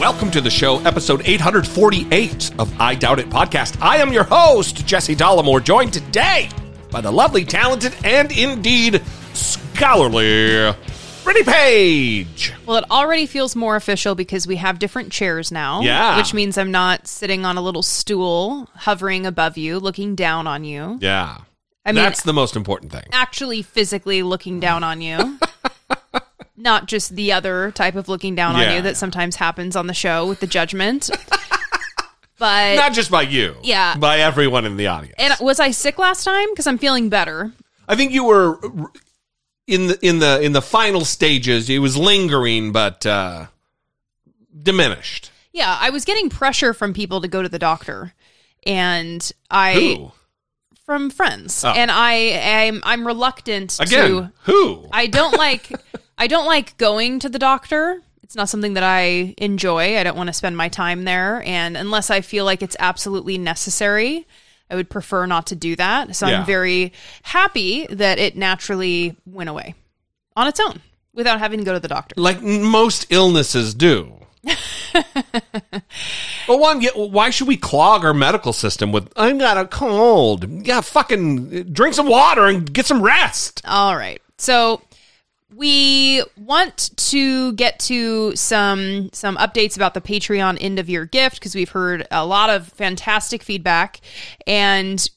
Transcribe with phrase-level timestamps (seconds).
[0.00, 3.76] Welcome to the show, episode 848 of I Doubt It podcast.
[3.82, 6.48] I am your host, Jesse Dollemore, joined today
[6.90, 9.02] by the lovely, talented, and indeed
[9.34, 10.74] scholarly
[11.22, 12.54] Brittany Page.
[12.64, 15.82] Well, it already feels more official because we have different chairs now.
[15.82, 16.16] Yeah.
[16.16, 20.64] Which means I'm not sitting on a little stool hovering above you, looking down on
[20.64, 20.96] you.
[21.02, 21.36] Yeah.
[21.84, 23.04] I mean, That's the most important thing.
[23.12, 25.38] actually physically looking down on you.
[26.60, 29.94] not just the other type of looking down on you that sometimes happens on the
[29.94, 31.10] show with the judgment.
[32.38, 33.56] but Not just by you.
[33.62, 33.96] Yeah.
[33.96, 35.14] By everyone in the audience.
[35.18, 36.50] and was I sick last time?
[36.52, 37.52] Because I'm feeling better.
[37.88, 38.58] I think you were
[39.66, 41.68] in the in the in the final stages.
[41.68, 43.46] It was lingering, but uh,
[44.62, 45.30] diminished.
[45.52, 48.12] Yeah, I was getting pressure from people to go to the doctor,
[48.64, 50.12] and I Who
[50.86, 51.70] from friends, Oh.
[51.72, 54.08] and I am I'm reluctant again?
[54.08, 54.32] to.
[54.44, 54.88] Who?
[54.92, 55.70] I don't like
[56.20, 58.02] I don't like going to the doctor.
[58.22, 59.98] It's not something that I enjoy.
[59.98, 63.38] I don't want to spend my time there, and unless I feel like it's absolutely
[63.38, 64.26] necessary,
[64.70, 66.14] I would prefer not to do that.
[66.14, 66.40] So Yeah.
[66.40, 69.74] I'm very happy that it naturally went away
[70.36, 70.80] on its own
[71.14, 72.14] without having to go to the doctor.
[72.18, 74.16] like most illnesses do.
[76.48, 80.66] well, one, why should we clog our medical system with "I got a cold"?
[80.66, 83.60] Yeah, fucking drink some water and get some rest.
[83.66, 84.20] All right.
[84.38, 84.82] So
[85.54, 91.36] we want to get to some some updates about the Patreon end of year gift
[91.36, 94.00] because we've heard a lot of fantastic feedback.
[94.46, 95.08] And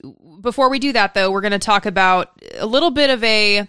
[0.42, 3.68] before we do that, though, we're going to talk about a little bit of a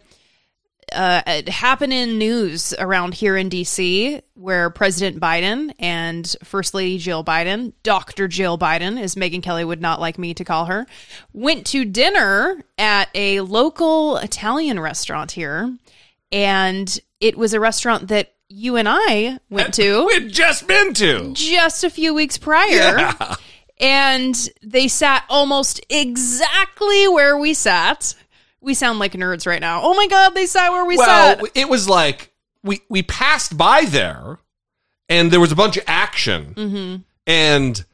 [0.92, 7.72] uh, happening news around here in DC where President Biden and First Lady Jill Biden,
[7.82, 8.28] Dr.
[8.28, 10.86] Jill Biden, as Megyn Kelly would not like me to call her,
[11.32, 15.76] went to dinner at a local Italian restaurant here.
[16.34, 21.32] And it was a restaurant that you and I went to We'd just been to.
[21.32, 22.68] just a few weeks prior.
[22.98, 23.34] Yeah.
[23.80, 28.14] And they sat almost exactly where we sat.
[28.60, 29.80] We sound like nerds right now.
[29.82, 31.44] Oh my god, they sat where we Well, sat.
[31.54, 34.38] it was like we we passed by there,
[35.08, 36.96] and there was a bunch of action, Mm-hmm.
[37.26, 37.84] and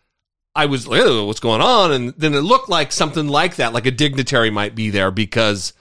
[0.54, 3.72] I was like, "Oh, what's going on?" And then it looked like something like that,
[3.72, 5.72] like a dignitary might be there because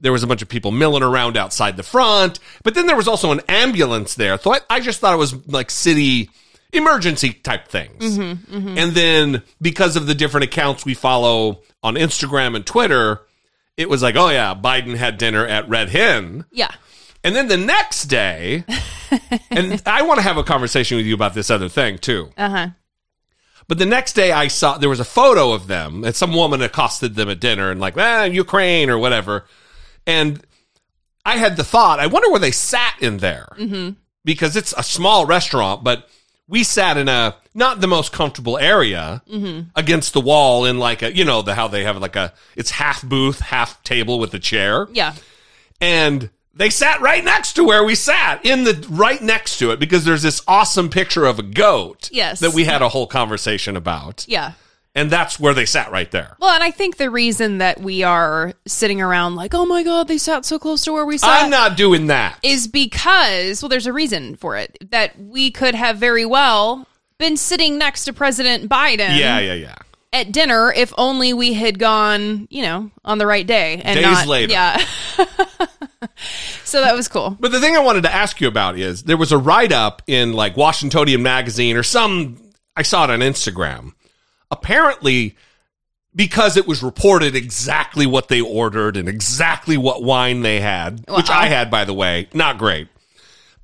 [0.00, 2.38] there was a bunch of people milling around outside the front.
[2.62, 5.46] But then there was also an ambulance there, so I, I just thought it was
[5.46, 6.30] like city
[6.72, 8.18] emergency type things.
[8.18, 13.20] Mm-hmm, And then because of the different accounts we follow on Instagram and Twitter.
[13.76, 16.44] It was like, oh yeah, Biden had dinner at Red Hen.
[16.50, 16.72] Yeah.
[17.22, 18.64] And then the next day,
[19.50, 22.30] and I want to have a conversation with you about this other thing too.
[22.36, 22.68] Uh huh.
[23.68, 26.62] But the next day, I saw there was a photo of them, and some woman
[26.62, 29.44] accosted them at dinner and like, ah, Ukraine or whatever.
[30.06, 30.40] And
[31.24, 33.90] I had the thought, I wonder where they sat in there mm-hmm.
[34.24, 36.08] because it's a small restaurant, but
[36.48, 39.68] we sat in a not the most comfortable area mm-hmm.
[39.74, 42.70] against the wall in like a you know the how they have like a it's
[42.70, 45.14] half booth half table with a chair Yeah.
[45.80, 49.80] and they sat right next to where we sat in the right next to it
[49.80, 52.40] because there's this awesome picture of a goat Yes.
[52.40, 54.52] that we had a whole conversation about Yeah.
[54.96, 58.02] And that's where they sat right there Well, and I think the reason that we
[58.02, 61.44] are sitting around like, oh my god, they sat so close to where we sat,
[61.44, 65.74] i'm not doing that is because well, there's a reason for it that we could
[65.74, 66.86] have very well
[67.18, 69.16] been sitting next to President Biden.
[69.18, 69.76] yeah yeah yeah
[70.12, 74.04] at dinner if only we had gone, you know, on the right day and Days
[74.04, 74.52] not later.
[74.52, 74.78] Yeah.
[76.64, 77.36] so that was cool.
[77.38, 80.32] but the thing i wanted to ask you about is there was a write-up in
[80.32, 82.38] like washingtonian magazine or some
[82.76, 83.92] i saw it on instagram
[84.50, 85.36] apparently
[86.14, 91.30] because it was reported exactly what they ordered and exactly what wine they had which
[91.30, 92.88] i had by the way not great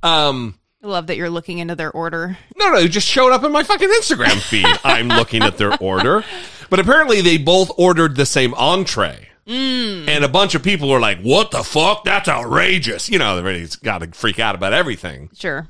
[0.02, 2.37] um I love that you're looking into their order.
[2.56, 4.67] No, no, it just showed up in my fucking Instagram feed.
[4.84, 6.25] I'm looking at their order.
[6.70, 9.29] But apparently they both ordered the same entree.
[9.46, 12.05] And a bunch of people were like, what the fuck?
[12.05, 13.08] That's outrageous.
[13.08, 15.31] You know, everybody's got to freak out about everything.
[15.34, 15.69] Sure.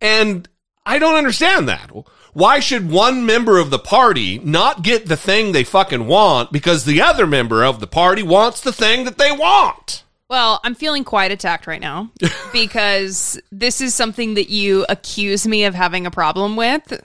[0.00, 0.48] And
[0.86, 1.90] I don't understand that.
[2.32, 6.84] Why should one member of the party not get the thing they fucking want because
[6.84, 10.04] the other member of the party wants the thing that they want?
[10.28, 12.10] Well, I'm feeling quite attacked right now
[12.52, 17.02] because this is something that you accuse me of having a problem with.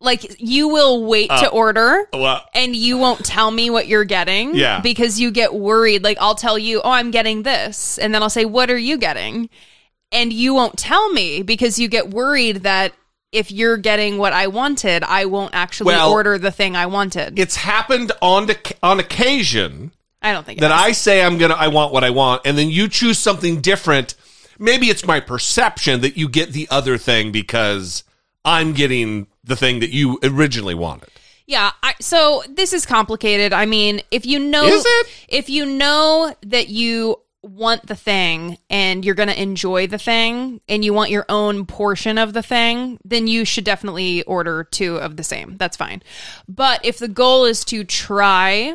[0.00, 4.04] Like you will wait to uh, order Well, and you won't tell me what you're
[4.04, 4.80] getting Yeah.
[4.80, 6.04] because you get worried.
[6.04, 8.98] Like I'll tell you, "Oh, I'm getting this." And then I'll say, "What are you
[8.98, 9.48] getting?"
[10.12, 12.92] And you won't tell me because you get worried that
[13.34, 17.38] if you're getting what I wanted, I won't actually Well, order the thing I wanted.
[17.38, 18.48] it's happened on
[18.82, 19.92] on occasion
[20.22, 20.72] I don't think that.
[20.72, 24.14] I say I'm gonna I want what I want, and then you choose something different.
[24.58, 28.04] Maybe it's my perception that you get the other thing because
[28.44, 31.10] I'm getting the thing that you originally wanted.
[31.46, 33.52] Yeah, I, so this is complicated.
[33.52, 34.82] I mean, if you know
[35.28, 40.60] if you know that you want the thing and you're going to enjoy the thing
[40.68, 44.96] and you want your own portion of the thing, then you should definitely order two
[44.96, 45.56] of the same.
[45.56, 46.02] That's fine.
[46.48, 48.74] But if the goal is to try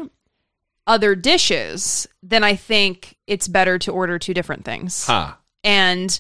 [0.87, 5.33] other dishes, then I think it's better to order two different things Huh.
[5.63, 6.19] and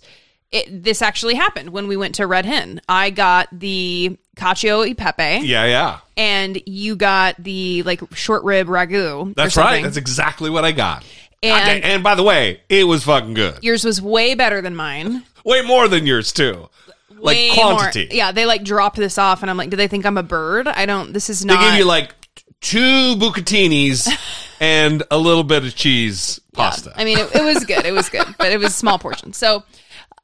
[0.51, 2.81] it, this actually happened when we went to Red Hen.
[2.89, 5.99] I got the cacio e pepe, Yeah, yeah.
[6.17, 9.35] and you got the like short rib ragu.
[9.35, 9.83] That's right.
[9.83, 11.03] That's exactly what I got.
[11.41, 13.59] And- and, by the way, it was fucking good.
[13.61, 15.23] Yours was way better than mine.
[15.45, 16.69] Way more than yours too.
[17.11, 18.07] Like Way quantity.
[18.07, 18.15] More.
[18.15, 20.67] Yeah, they like dropped this off, and I'm like, do they think I'm a bird?
[20.67, 21.11] I don't.
[21.13, 21.59] This is not.
[21.59, 22.13] They give you like
[22.61, 24.07] two bucatinis
[24.59, 26.93] and a little bit of cheese pasta.
[26.95, 27.85] I mean, it, it was good.
[27.85, 29.33] It was good, but it was small portion.
[29.33, 29.63] So,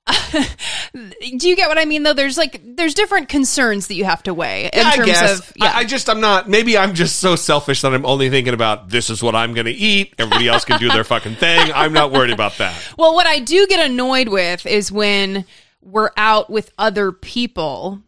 [0.93, 2.03] do you get what I mean?
[2.03, 5.07] Though there's like there's different concerns that you have to weigh in Yeah, I terms
[5.07, 5.39] guess.
[5.39, 5.65] of yeah.
[5.65, 6.47] I, I just I'm not.
[6.49, 9.65] Maybe I'm just so selfish that I'm only thinking about this is what I'm going
[9.65, 10.13] to eat.
[10.19, 11.71] Everybody else can do their fucking thing.
[11.73, 12.75] I'm not worried about that.
[12.97, 15.45] Well, what I do get annoyed with is when
[15.81, 18.01] we're out with other people.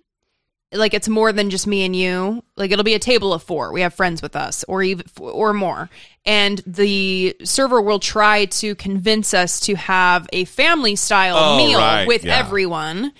[0.77, 2.43] Like it's more than just me and you.
[2.55, 3.71] Like it'll be a table of four.
[3.73, 5.89] We have friends with us, or even or more.
[6.25, 11.79] And the server will try to convince us to have a family style Oh, meal
[11.79, 12.37] right, with yeah.
[12.37, 13.13] everyone.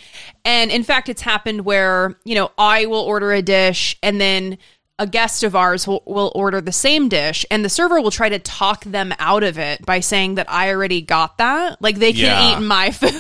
[0.46, 4.58] And in fact, it's happened where you know I will order a dish, and then
[5.00, 8.30] a guest of ours will, will order the same dish and the server will try
[8.30, 11.80] to talk them out of it by saying that I already got that.
[11.82, 12.58] Like they can Yeah.
[12.58, 13.14] eat my food.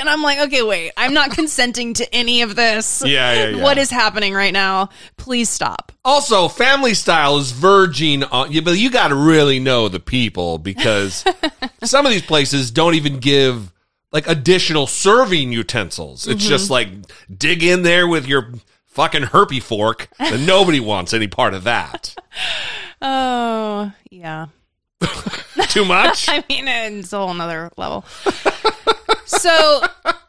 [0.00, 3.02] and I'm like, okay, wait, I'm not consenting to any of this.
[3.14, 3.62] Yeah, yeah, yeah.
[3.62, 4.88] What is happening right now?
[5.16, 5.92] Please stop.
[6.04, 10.58] Also, family style is verging on you, but you got to really know the people
[10.58, 11.24] because
[11.84, 13.72] some of these places don't even give
[14.10, 16.26] like additional serving utensils.
[16.26, 16.48] It's mm-hmm.
[16.48, 16.88] just like
[17.36, 18.52] dig in there with your
[18.94, 22.14] fucking herpy fork, and nobody wants any part of that.
[23.06, 24.46] Oh, yeah.
[25.68, 26.26] Too much?
[26.30, 28.02] I mean, it's a whole nother level.
[29.26, 29.82] so,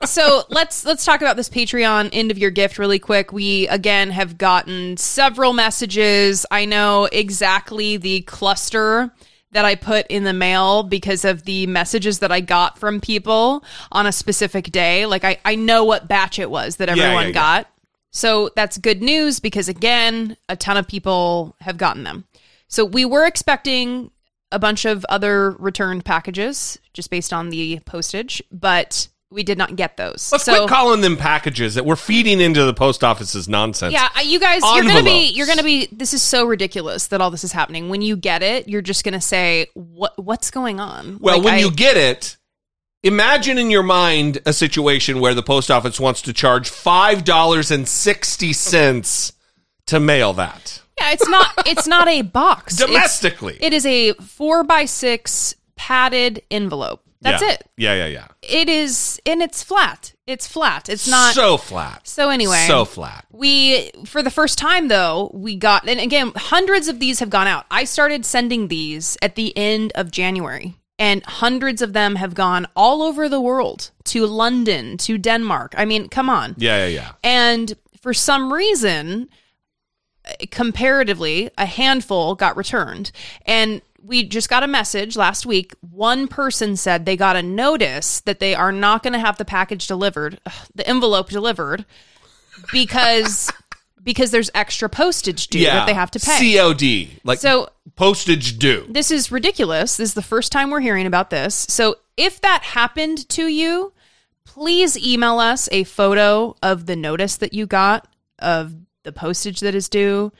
[0.03, 3.31] so let's let's talk about this Patreon end of your gift really quick.
[3.31, 6.45] We again have gotten several messages.
[6.51, 9.09] I know exactly the cluster
[9.51, 13.63] that I put in the mail because of the messages that I got from people
[13.91, 15.05] on a specific day.
[15.05, 17.31] Like I, I know what batch it was that yeah, everyone yeah.
[17.31, 17.67] got.
[18.15, 22.23] So that's good news because again, a ton of people have gotten them.
[22.69, 24.09] So we were expecting
[24.53, 29.75] a bunch of other returned packages just based on the postage, but we did not
[29.75, 30.31] get those.
[30.31, 33.91] Let's so quit calling them packages that we're feeding into the post office's nonsense.
[33.91, 35.89] yeah, you guys, you're gonna be, you're gonna be.
[35.91, 37.89] This is so ridiculous that all this is happening.
[37.89, 41.53] When you get it, you're just gonna say, "What, what's going on?" Well, Like, when
[41.55, 42.37] I- you get it,
[43.05, 47.71] imagine in your mind a situation where the post office wants to charge five dollars
[47.71, 49.31] and sixty cents
[49.87, 52.73] to mail that yeah, it's not, it's not a box.
[52.79, 53.57] It's- domestically.
[53.61, 57.01] it is a four by six padded envelope.
[57.21, 57.51] That's Yeah.
[57.51, 57.69] it.
[57.77, 58.27] Yeah, yeah, yeah.
[58.41, 60.13] It is, and it's flat.
[60.27, 60.87] It's flat.
[60.89, 61.33] It's not.
[61.33, 62.07] so flat.
[62.07, 63.25] So anyway, so flat.
[63.31, 67.47] We, for the first time though, we got, and again, hundreds of these have gone
[67.47, 67.65] out.
[67.69, 72.67] I started sending these at the end of January, and hundreds of them have gone
[72.75, 75.73] all over the world to London, to Denmark.
[75.77, 76.55] I mean, come on.
[76.57, 77.11] Yeah, yeah, yeah.
[77.23, 79.29] And for some reason,
[80.51, 83.11] comparatively, a handful got returned.
[83.45, 85.73] And we just got a message last week.
[85.81, 89.45] One person said they got a notice that they are not going to have the
[89.45, 90.39] package delivered,
[90.75, 91.85] the envelope delivered,
[92.71, 93.51] because
[94.05, 96.55] because there's extra postage due Yeah, that they have to pay.
[96.55, 98.85] COD, like So- postage due.
[98.89, 99.97] this is ridiculous.
[99.97, 101.65] This is the first time we're hearing about this.
[101.69, 103.91] So if that happened to you,
[104.45, 108.07] please email us a photo of the notice that you got
[108.39, 110.31] of the postage that is due.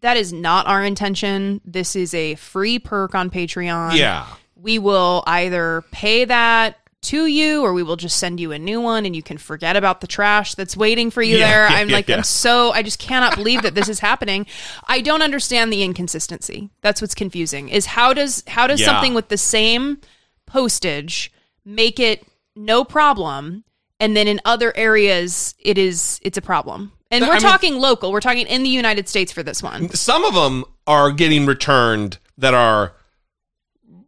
[0.00, 1.60] That is not our intention.
[1.64, 3.96] This is a free perk on Patreon.
[3.96, 4.26] Yeah.
[4.56, 8.80] We will either pay that to you or we will just send you a new
[8.80, 11.68] one and you can forget about the trash that's waiting for you Yeah, there.
[11.70, 12.08] yeah, I'm yeah, like.
[12.10, 14.46] I'm so, I just cannot believe that this is happening.
[14.86, 16.70] I don't understand the inconsistency.
[16.80, 20.00] That's what's confusing is how does, how does something with the same
[20.46, 21.32] postage
[21.64, 23.64] make it no problem
[23.98, 26.92] and then in other areas it is it's a problem.
[27.10, 28.12] And I we're mean- talking local.
[28.12, 29.88] We're talking in the United States for this one.
[29.90, 32.94] Some of them are getting returned that are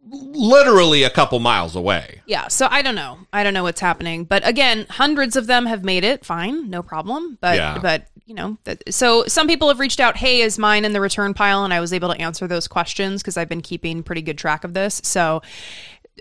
[0.07, 2.21] literally a couple miles away.
[2.27, 3.19] Yeah, so I don't know.
[3.33, 6.25] I don't know what's happening, but again, hundreds of them have made it.
[6.25, 7.39] Fine, no problem.
[7.41, 7.79] But Yeah.
[7.81, 10.17] but you know, that, so some people have reached out.
[10.17, 11.63] Hey, is mine in the return pile?
[11.65, 14.65] And I was able to answer those questions because I've been keeping pretty good track
[14.65, 15.01] of this.
[15.05, 15.43] So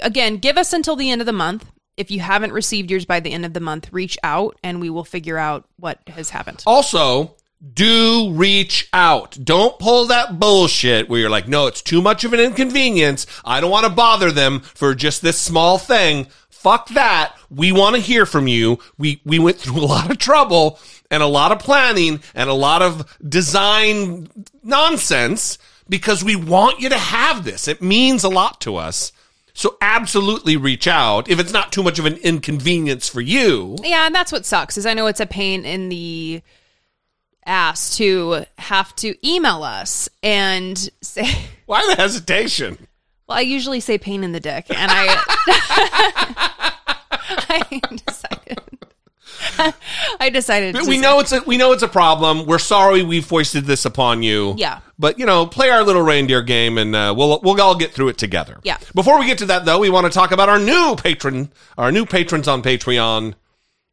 [0.01, 1.71] again, give us until the end of the month.
[1.95, 4.89] If you haven't received yours by the end of the month, reach out and we
[4.89, 6.63] will figure out what has happened.
[6.67, 7.35] Also,
[7.73, 9.37] do reach out.
[9.43, 13.25] Don't pull that bullshit where you're like, no, it's too much of an inconvenience.
[13.45, 16.27] I don't want to bother them for just this small thing.
[16.49, 17.35] Fuck that.
[17.49, 18.79] We want to hear from you.
[18.97, 20.79] We, we went through a lot of trouble
[21.09, 24.29] and a lot of planning and a lot of design
[24.63, 27.67] nonsense because we want you to have this.
[27.67, 29.11] It means a lot to us.
[29.53, 33.77] So absolutely reach out if it's not too much of an inconvenience for you.
[33.83, 36.41] Yeah, and that's what sucks is I know it's a pain in the
[37.45, 41.25] ass to have to email us and say
[41.65, 42.77] Why the hesitation?
[43.27, 45.23] Well, I usually say pain in the dick, and I,
[47.25, 48.59] I decided,
[50.19, 50.75] I decided.
[50.75, 52.45] We say- know it's a we know it's a problem.
[52.45, 54.55] We're sorry we foisted this upon you.
[54.57, 54.79] Yeah.
[54.99, 58.09] But you know, play our little reindeer game, and uh, we'll we'll all get through
[58.09, 58.59] it together.
[58.63, 58.77] Yeah.
[58.93, 61.91] Before we get to that, though, we want to talk about our new patron, our
[61.91, 63.35] new patrons on Patreon.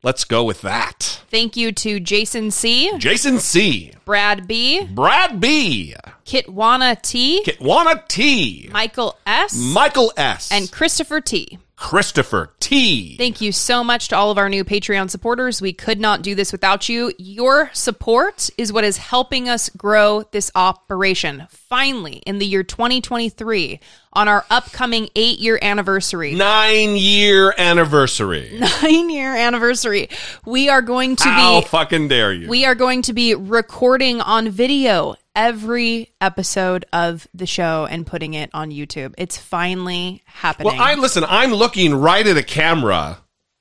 [0.03, 1.21] Let's go with that.
[1.31, 8.71] Thank you to Jason C, Jason C, Brad B, Brad B, Kitwana T, Kitwana T,
[8.73, 11.59] Michael S, Michael S, and Christopher T.
[11.81, 13.17] Christopher T.
[13.17, 15.63] Thank you so much to all of our new Patreon supporters.
[15.63, 17.11] We could not do this without you.
[17.17, 21.47] Your support is what is helping us grow this operation.
[21.49, 23.81] Finally, in the year 2023,
[24.13, 28.61] on our upcoming eight year anniversary, Nine year anniversary.
[28.83, 30.11] nine year anniversary,
[30.45, 32.49] we are going to How be fucking dare you?
[32.49, 38.35] we are going to be recording on video every episode of the show and putting
[38.35, 39.15] it on YouTube.
[39.19, 40.73] It's finally happening.
[40.77, 41.25] Well, I listen.
[41.27, 43.19] I'm looking right at a camera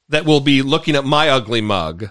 [0.09, 2.09] that will be looking at my ugly mug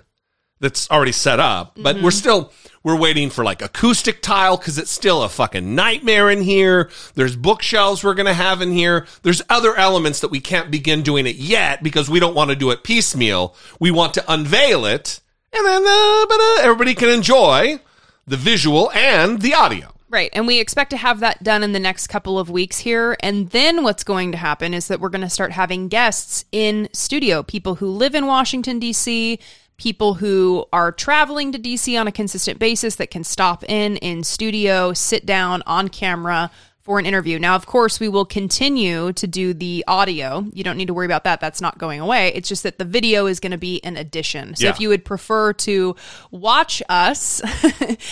[0.61, 2.05] that's already set up, but Mm-hmm.
[2.05, 6.43] we're still we're waiting for like acoustic tile because it's still a fucking nightmare in
[6.43, 6.91] here.
[7.15, 9.07] There's bookshelves we're gonna have in here.
[9.23, 12.57] There's other elements that we can't begin doing it yet because we don't want to
[12.57, 13.55] do it piecemeal.
[13.79, 15.21] We want to unveil it,
[15.53, 17.79] and then uh, uh, everybody can enjoy
[18.29, 19.93] the visual and the audio.
[20.11, 20.31] Right.
[20.33, 23.17] And we expect to have that done in the next couple of weeks here.
[23.21, 26.89] And then what's going to happen is that we're going to start having guests in
[26.95, 29.39] studio, people who live in Washington, D.C.,
[29.77, 31.97] people who are traveling to D.C.
[31.97, 36.51] on a consistent basis that can stop in in studio, sit down on camera
[36.89, 37.39] for an interview.
[37.39, 40.47] Now, of course, we will continue to do the audio.
[40.55, 41.39] You don't need to worry about that.
[41.39, 42.33] That's not going away.
[42.35, 44.57] It's just that the video is going to be an addition.
[44.57, 44.71] So Yeah.
[44.71, 45.97] if you would prefer to
[46.31, 47.43] watch us,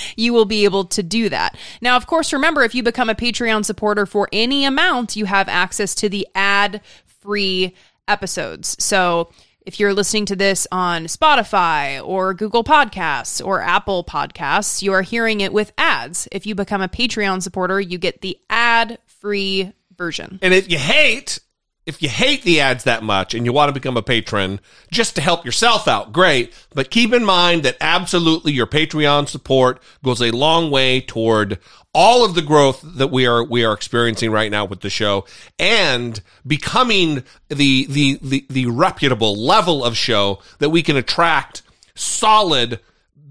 [0.16, 1.56] you will be able to do that.
[1.80, 5.48] Now, of course, remember if you become a Patreon supporter for any amount, you have
[5.48, 6.82] access to the ad
[7.22, 7.74] free
[8.06, 8.76] episodes.
[8.78, 9.30] So
[9.66, 15.02] if you're listening to this on Spotify or Google Podcasts or Apple Podcasts, you are
[15.02, 16.28] hearing it with ads.
[16.30, 20.38] If you become a Patreon supporter, you get the ad free version.
[20.40, 21.40] And if you hate,
[21.86, 25.14] if you hate the ads that much and you want to become a patron just
[25.14, 26.52] to help yourself out, great.
[26.74, 31.60] But keep in mind that absolutely your Patreon support goes a long way toward
[31.94, 35.24] all of the growth that we are we are experiencing right now with the show
[35.58, 41.62] and becoming the the the, the reputable level of show that we can attract
[41.94, 42.80] solid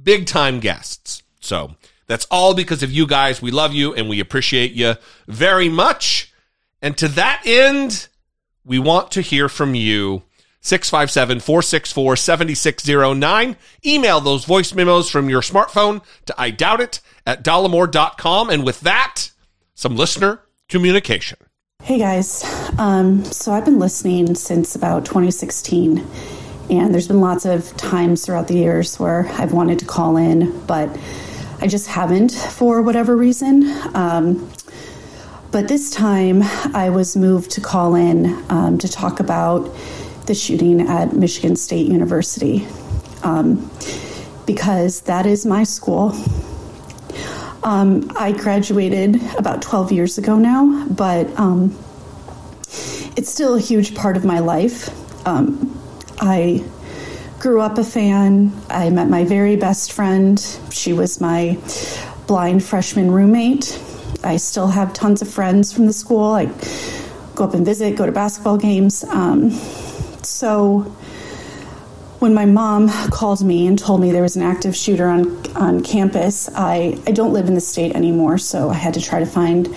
[0.02, 1.22] big time guests.
[1.42, 1.76] So
[2.08, 3.42] that's all because of you guys.
[3.42, 4.96] We love you and we appreciate you
[5.28, 6.34] very much.
[6.82, 8.08] And to that end,
[8.66, 10.24] we want to hear from you.
[10.62, 13.56] 657 464 7609.
[13.86, 18.50] Email those voice memos from your smartphone to I doubt it at dollemore.com.
[18.50, 19.30] And with that,
[19.76, 21.38] some listener communication.
[21.84, 22.44] Hey guys,
[22.80, 26.04] um, so I've been listening since about 2016,
[26.72, 30.66] and there's been lots of times throughout the years where I've wanted to call in,
[30.66, 30.98] but
[31.62, 33.66] I just haven't for whatever reason.
[33.94, 34.50] Um,
[35.56, 36.44] but this time
[36.76, 39.74] I was moved to call in um, to talk about
[40.26, 42.68] the shooting at Michigan State University
[43.24, 43.72] um,
[44.46, 46.14] because that is my school.
[47.64, 51.74] Um, I graduated about 12 years ago now, but um,
[53.16, 54.90] it's still a huge part of my life.
[55.26, 55.82] Um,
[56.20, 56.66] I
[57.40, 58.52] grew up a fan.
[58.70, 60.38] I met my very best friend.
[60.70, 61.58] She was my
[62.28, 63.80] blind freshman roommate.
[64.24, 66.34] I still have tons of friends from the school.
[66.34, 66.46] I
[67.36, 69.04] go up and visit, go to basketball games.
[69.04, 69.52] Um,
[70.24, 70.80] so
[72.20, 75.84] when my mom called me and told me there was an active shooter on on
[75.84, 79.26] campus, I, I don't live in the state anymore, so I had to try to
[79.26, 79.74] find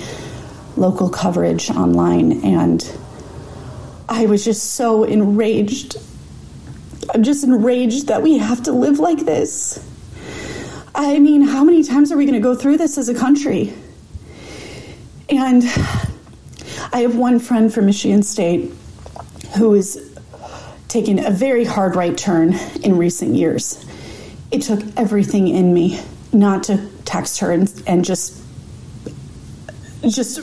[0.77, 2.89] local coverage online and
[4.09, 5.97] I was just so enraged.
[7.13, 9.85] I'm just enraged that we have to live like this.
[10.95, 13.75] I mean, how many times are we going to go through this as a country?
[15.31, 15.63] And
[16.93, 18.73] I have one friend from Michigan State
[19.57, 20.19] who is
[20.89, 23.85] taking a very hard right turn in recent years.
[24.51, 26.01] It took everything in me
[26.33, 28.43] not to text her and, and just
[30.09, 30.41] just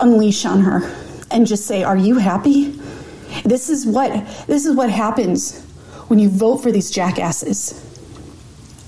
[0.00, 0.94] unleash on her
[1.30, 2.78] and just say, "Are you happy?"
[3.44, 4.10] This is what
[4.46, 5.62] this is what happens
[6.08, 7.80] when you vote for these jackasses.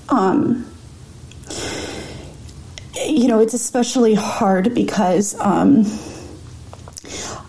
[0.09, 0.65] Um,
[3.05, 5.85] you know, it's especially hard because, um,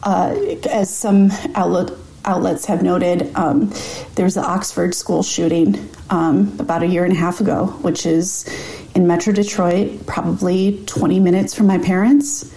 [0.02, 0.34] uh,
[0.70, 1.90] as some outlet,
[2.24, 3.72] outlets have noted, um,
[4.14, 8.46] there's the Oxford school shooting um, about a year and a half ago, which is
[8.94, 12.52] in Metro Detroit, probably 20 minutes from my parents.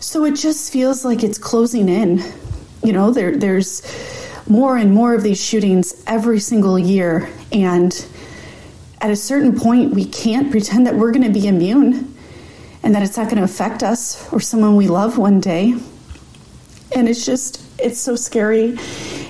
[0.00, 2.22] So it just feels like it's closing in.
[2.82, 3.82] You know, there, there's
[4.48, 7.92] more and more of these shootings every single year, and
[9.04, 12.16] at a certain point, we can't pretend that we're going to be immune
[12.82, 15.74] and that it's not going to affect us or someone we love one day.
[16.96, 18.78] And it's just, it's so scary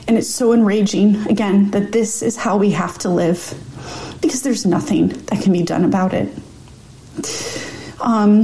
[0.07, 3.53] and it's so enraging, again, that this is how we have to live
[4.21, 6.29] because there's nothing that can be done about it.
[8.01, 8.43] Um,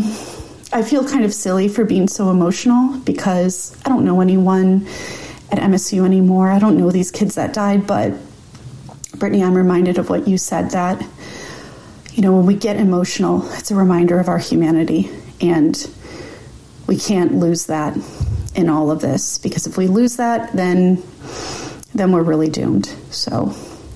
[0.72, 4.84] I feel kind of silly for being so emotional because I don't know anyone
[5.52, 6.50] at MSU anymore.
[6.50, 8.14] I don't know these kids that died, but
[9.20, 11.00] Brittany, I'm reminded of what you said that,
[12.12, 15.10] you know, when we get emotional, it's a reminder of our humanity.
[15.40, 15.76] And
[16.88, 17.96] we can't lose that
[18.56, 21.02] in all of this because if we lose that, then
[21.94, 22.86] then we're really doomed.
[23.10, 23.54] So,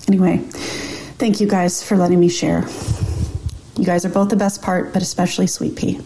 [0.08, 2.66] anyway, thank you guys for letting me share.
[3.76, 6.00] You guys are both the best part, but especially Sweet Pea.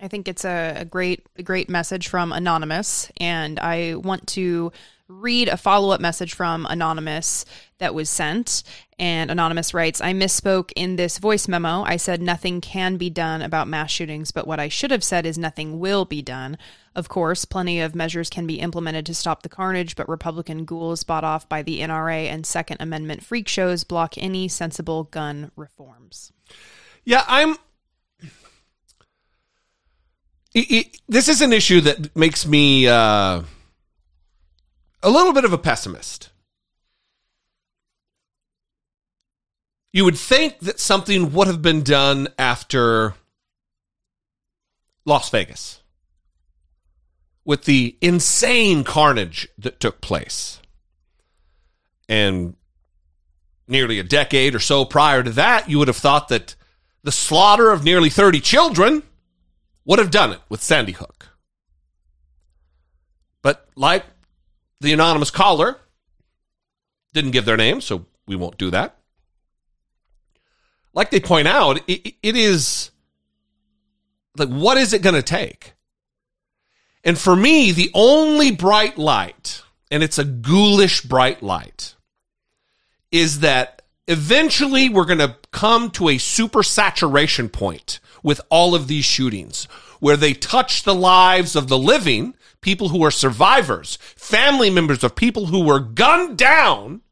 [0.00, 4.72] I think it's a, a great, a great message from Anonymous, and I want to
[5.08, 7.44] read a follow up message from Anonymous
[7.78, 8.62] that was sent.
[8.98, 11.82] And Anonymous writes I misspoke in this voice memo.
[11.82, 15.26] I said nothing can be done about mass shootings, but what I should have said
[15.26, 16.56] is nothing will be done.
[16.94, 21.04] Of course, plenty of measures can be implemented to stop the carnage, but Republican ghouls
[21.04, 26.32] bought off by the NRA and Second Amendment freak shows block any sensible gun reforms.
[27.04, 27.56] Yeah, I'm.
[30.54, 33.42] It, it, this is an issue that makes me uh,
[35.02, 36.30] a little bit of a pessimist.
[39.96, 43.14] You would think that something would have been done after
[45.06, 45.80] Las Vegas
[47.46, 50.60] with the insane carnage that took place.
[52.10, 52.56] And
[53.66, 56.56] nearly a decade or so prior to that, you would have thought that
[57.02, 59.02] the slaughter of nearly 30 children
[59.86, 61.28] would have done it with Sandy Hook.
[63.40, 64.04] But like
[64.78, 65.78] the anonymous caller,
[67.14, 68.95] didn't give their name, so we won't do that.
[70.96, 72.90] Like they point out, it, it is
[74.36, 75.74] like, what is it going to take?
[77.04, 81.94] And for me, the only bright light, and it's a ghoulish bright light,
[83.12, 88.88] is that eventually we're going to come to a super saturation point with all of
[88.88, 89.64] these shootings
[90.00, 95.14] where they touch the lives of the living, people who are survivors, family members of
[95.14, 97.02] people who were gunned down.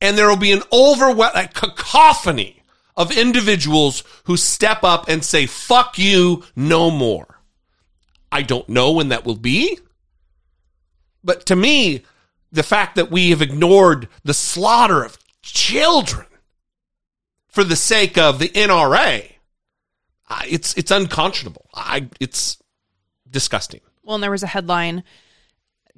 [0.00, 2.62] And there will be an overwhelming cacophony
[2.96, 7.40] of individuals who step up and say, fuck you, no more.
[8.30, 9.78] I don't know when that will be.
[11.24, 12.02] But to me,
[12.52, 16.26] the fact that we have ignored the slaughter of children
[17.48, 19.32] for the sake of the NRA,
[20.46, 21.68] it's it's unconscionable.
[21.74, 22.58] I it's
[23.30, 23.80] disgusting.
[24.02, 25.04] Well, and there was a headline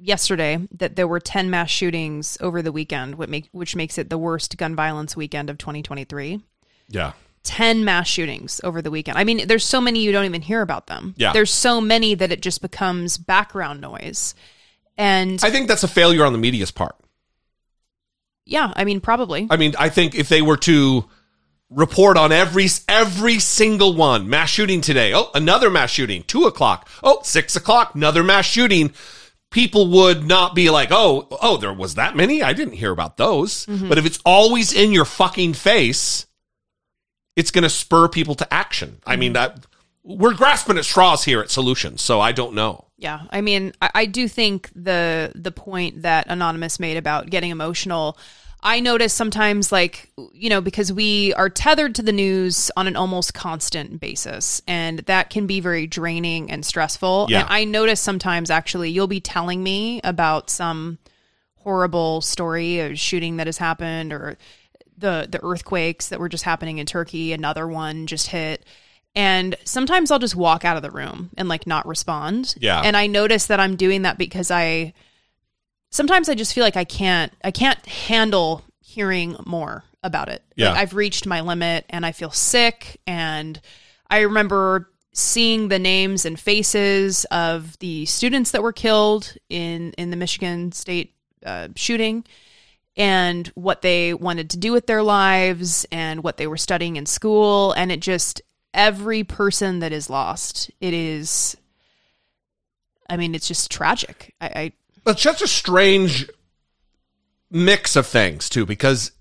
[0.01, 4.09] yesterday that there were 10 mass shootings over the weekend, which, make, which makes it
[4.09, 6.41] the worst gun violence weekend of 2023.
[6.89, 7.13] Yeah.
[7.43, 9.17] 10 mass shootings over the weekend.
[9.17, 11.13] I mean, there's so many you don't even hear about them.
[11.17, 11.33] Yeah.
[11.33, 14.35] There's so many that it just becomes background noise.
[14.97, 16.95] And I think that's a failure on the media's part.
[18.45, 19.47] yeah, I mean, probably.
[19.49, 21.05] I mean, I think if they were to
[21.69, 26.87] report on every every single one, mass shooting today, oh, another mass shooting, two o'clock,
[27.01, 28.93] oh, six o'clock, another mass shooting,
[29.51, 32.41] people would not be like, oh, oh, there was that many?
[32.41, 33.65] I didn't hear about those.
[33.67, 33.89] Mm-hmm.
[33.89, 36.25] But if it's always in your fucking face,
[37.35, 38.99] it's going to spur people to action.
[39.05, 39.55] I mean, mm-hmm.
[39.55, 39.65] that
[40.03, 42.87] we're grasping at straws here at Solutions, so I don't know.
[42.97, 47.51] Yeah, I mean, I, I do think the the point that Anonymous made about getting
[47.51, 48.17] emotional.
[48.63, 52.95] I notice sometimes, like you know, because we are tethered to the news on an
[52.95, 57.27] almost constant basis, and that can be very draining and stressful.
[57.29, 57.41] Yeah.
[57.41, 60.99] And I notice sometimes, actually, you'll be telling me about some
[61.55, 64.37] horrible story, of shooting that has happened, or
[64.97, 67.33] the the earthquakes that were just happening in Turkey.
[67.33, 68.63] Another one just hit.
[69.13, 72.55] And sometimes I'll just walk out of the room and like not respond.
[72.59, 72.79] Yeah.
[72.81, 74.93] And I notice that I'm doing that because I
[75.91, 80.43] sometimes I just feel like I can't I can't handle hearing more about it.
[80.55, 80.69] Yeah.
[80.69, 83.59] Like I've reached my limit and I feel sick and
[84.09, 90.09] I remember seeing the names and faces of the students that were killed in in
[90.09, 91.13] the Michigan State
[91.45, 92.23] uh, shooting
[92.97, 97.05] and what they wanted to do with their lives and what they were studying in
[97.05, 98.41] school and it just
[98.73, 101.55] every person that is lost it is
[103.09, 104.71] i mean it's just tragic i, I
[105.05, 106.29] It's such a strange
[107.49, 109.11] mix of things too, because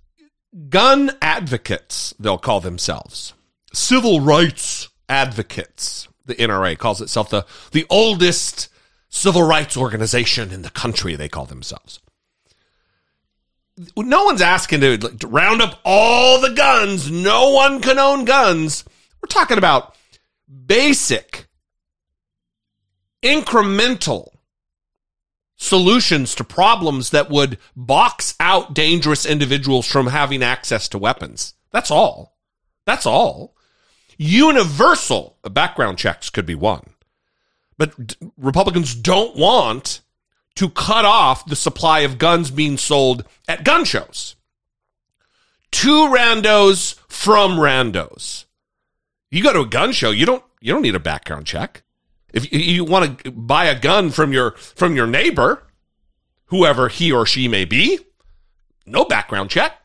[0.68, 3.34] gun advocates, they'll call themselves
[3.72, 6.08] civil rights advocates.
[6.26, 8.68] The NRA calls itself the the oldest
[9.08, 11.16] civil rights organization in the country.
[11.16, 12.00] They call themselves.
[13.96, 17.10] No one's asking to, like, to round up all the guns.
[17.10, 18.84] No one can own guns.
[19.22, 19.96] We're talking about
[20.66, 21.46] basic,
[23.22, 24.29] incremental
[25.60, 31.52] solutions to problems that would box out dangerous individuals from having access to weapons.
[31.70, 32.38] That's all.
[32.86, 33.54] That's all.
[34.16, 36.94] Universal background checks could be one.
[37.76, 40.00] But Republicans don't want
[40.56, 44.36] to cut off the supply of guns being sold at gun shows.
[45.70, 48.46] Two randos from randos.
[49.30, 51.82] You go to a gun show, you don't you don't need a background check.
[52.32, 55.62] If you- want to buy a gun from your from your neighbor,
[56.46, 57.98] whoever he or she may be,
[58.86, 59.76] no background check.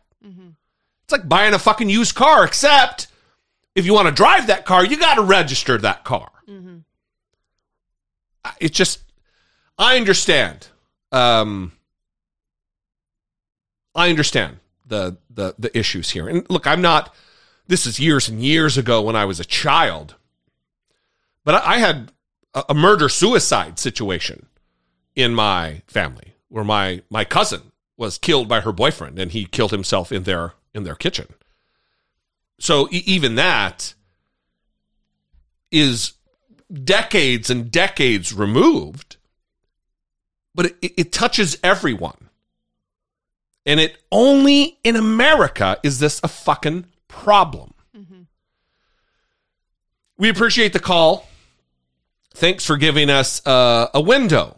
[1.03, 3.07] It's like buying a fucking used car, except
[3.75, 6.31] if you want to drive that car, you got to register that car.
[8.59, 8.99] It's just,
[9.77, 10.67] I understand.
[11.11, 11.71] Um,
[13.93, 17.13] I understand the the the issues here, and look, I'm not.
[17.67, 20.15] This is years and years ago when I was a child,
[21.43, 22.11] but I, I had
[22.69, 24.47] a, murder suicide situation
[25.15, 29.71] in my family where my my cousin was killed by her boyfriend and he killed
[29.71, 31.27] himself in their in their kitchen.
[32.59, 33.93] So e- even that
[35.71, 36.13] is
[36.71, 39.17] decades and decades removed,
[40.53, 42.29] but it, it touches everyone.
[43.65, 47.73] And it only in America is this a fucking problem.
[47.97, 48.21] Mm-hmm.
[50.17, 51.27] We appreciate the call.
[52.35, 54.57] Thanks for giving us uh, a window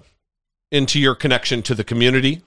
[0.71, 2.41] into your connection to the community.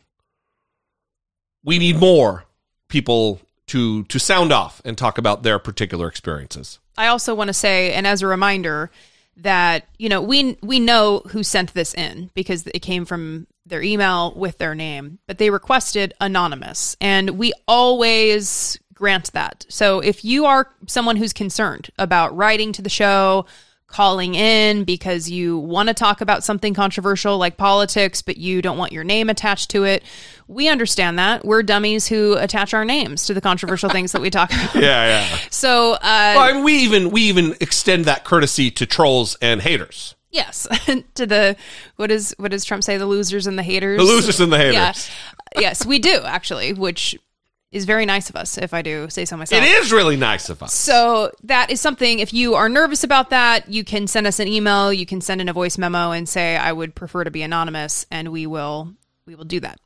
[1.62, 2.44] We need more
[2.88, 6.80] people to to sound off and talk about their particular experiences.
[6.98, 8.90] I also want to say, and as a reminder,
[9.36, 13.82] that you know we we know who sent this in because it came from their
[13.82, 19.64] email with their name, but they requested anonymous, and we always grant that.
[19.68, 23.46] So if you are someone who's concerned about writing to the show,
[23.90, 28.78] calling in because you want to talk about something controversial like politics, but you don't
[28.78, 30.02] want your name attached to it,
[30.46, 31.44] we understand that.
[31.44, 34.74] We're dummies who attach our names to the controversial things that we talk about.
[34.80, 35.38] Yeah, yeah.
[35.50, 39.60] So, uh, Well, I mean, we even we even extend that courtesy to trolls and
[39.60, 40.14] haters.
[40.30, 40.68] Yes,
[41.14, 41.56] to the
[41.96, 42.96] what is what does Trump say?
[42.96, 43.98] The losers and the haters.
[43.98, 45.10] The losers and the haters.
[45.54, 45.60] Yeah.
[45.60, 47.18] yes, we do actually, which
[47.72, 49.62] is very nice of us, if I do say so myself.
[49.62, 50.74] It is really nice of us.
[50.74, 52.18] So that is something.
[52.18, 54.92] If you are nervous about that, you can send us an email.
[54.92, 58.06] You can send in a voice memo and say, "I would prefer to be anonymous,"
[58.10, 58.94] and we will
[59.26, 59.78] we will do that.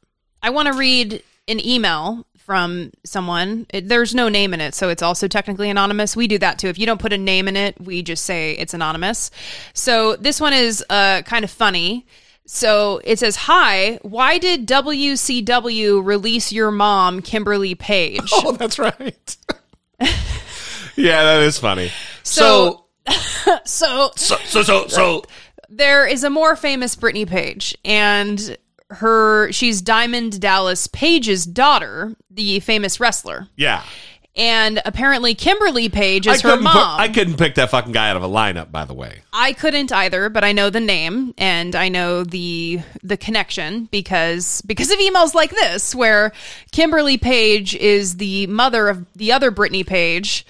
[0.42, 3.66] I want to read an email from someone.
[3.70, 6.16] It, there's no name in it, so it's also technically anonymous.
[6.16, 6.68] We do that too.
[6.68, 9.30] If you don't put a name in it, we just say it's anonymous.
[9.72, 12.06] So this one is uh, kind of funny.
[12.46, 19.36] So it says, "Hi, why did WCW release your mom, Kimberly Page?" Oh, that's right.
[20.96, 21.90] yeah, that is funny.
[22.22, 25.22] So- So, So so, so, so, so,
[25.68, 28.56] there is a more famous Brittany Page, and
[28.90, 33.48] her she's Diamond Dallas Page's daughter, the famous wrestler.
[33.56, 33.82] yeah.
[34.36, 37.00] And apparently Kimberly Page is her couldn't mom.
[37.00, 39.22] I couldn't pick that fucking guy out of a lineup, by the way.
[39.32, 44.60] I couldn't either, but I know the name and I know the the connection because
[44.62, 46.32] because of emails like this where
[46.72, 50.44] Kimberly Page is the mother of the other Brittany Page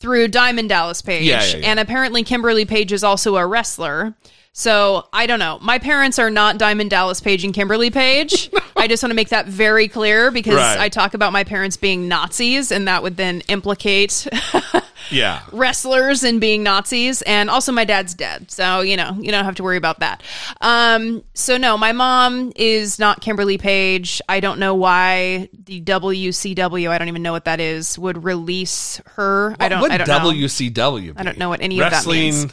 [0.00, 1.24] through Diamond Dallas Page.
[1.24, 1.70] Yeah, yeah, yeah.
[1.70, 4.14] And apparently Kimberly Page is also a wrestler.
[4.52, 5.58] So I don't know.
[5.62, 8.50] My parents are not Diamond Dallas Page and Kimberly Page.
[8.76, 10.78] I just want to make that very clear because Right.
[10.78, 14.26] I talk about my parents being Nazis, and that would then implicate
[15.10, 15.42] Yeah.
[15.52, 17.22] wrestlers and being Nazis.
[17.22, 18.50] And also, my dad's dead.
[18.50, 20.22] So, you know, you don't have to worry about that.
[20.60, 24.20] Um, so, no, my mom is not Kimberly Page.
[24.28, 29.00] I don't know why the WCW, I don't even know what that is, would release
[29.16, 29.54] her.
[29.60, 30.30] I don't, what I don't know.
[30.30, 31.14] WCW?
[31.16, 32.46] I don't know what any of that means.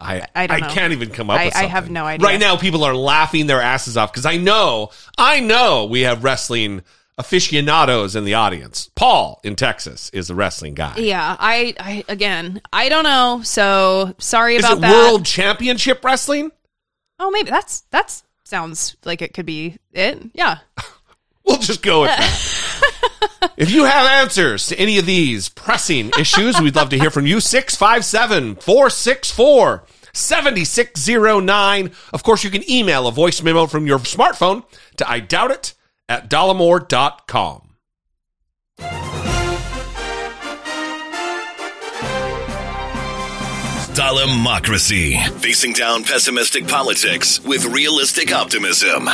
[0.00, 0.68] I, I don't know.
[0.68, 2.26] can't even come up I- with I have no idea.
[2.26, 6.24] Right now, people are laughing their asses off because I know, I know we have
[6.24, 6.82] wrestling
[7.18, 8.90] aficionados in the audience.
[8.94, 10.96] Paul in Texas is a wrestling guy.
[10.96, 13.42] Yeah, I, I, again, I don't know.
[13.44, 14.92] So, sorry is about it that.
[14.92, 16.50] World Championship Wrestling?
[17.18, 20.18] oh, maybe that's, that's, sounds like it could be it.
[20.32, 20.58] Yeah.
[21.46, 23.52] We'll just go with that.
[23.56, 27.26] if you have answers to any of these pressing issues, we'd love to hear from
[27.26, 27.40] you.
[27.40, 31.90] 657 464 7609.
[32.12, 34.64] Of course, you can email a voice memo from your smartphone
[34.96, 35.74] to I doubt it
[36.08, 37.70] at dollemore.com.
[43.94, 45.28] Dollemocracy.
[45.40, 49.08] Facing down pessimistic politics with realistic optimism.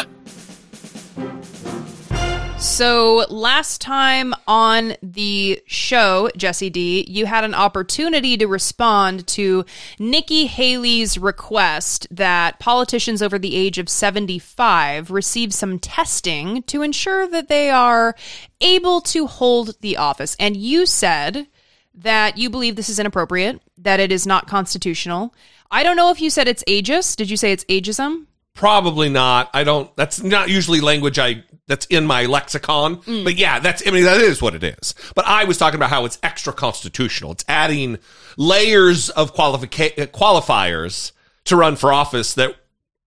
[2.67, 9.65] So last time on the show, Jesse D, you had an opportunity to respond to
[9.99, 17.27] Nikki Haley's request that politicians over the age of 75 receive some testing to ensure
[17.29, 18.15] that they are
[18.61, 20.37] able to hold the office.
[20.39, 21.47] And you said
[21.95, 25.33] that you believe this is inappropriate, that it is not constitutional.
[25.71, 27.17] I don't know if you said it's ageist.
[27.17, 28.26] Did you say it's ageism?
[28.57, 29.51] Probably not.
[29.53, 32.97] I don't, that's not usually language I, that's in my lexicon.
[33.03, 33.23] Mm.
[33.23, 34.95] But yeah, that's, I mean, that is what it is.
[35.15, 37.33] But I was talking about how it's extra constitutional.
[37.33, 37.99] It's adding
[38.39, 41.13] layers of qualifica- qualifiers
[41.45, 42.57] to run for office that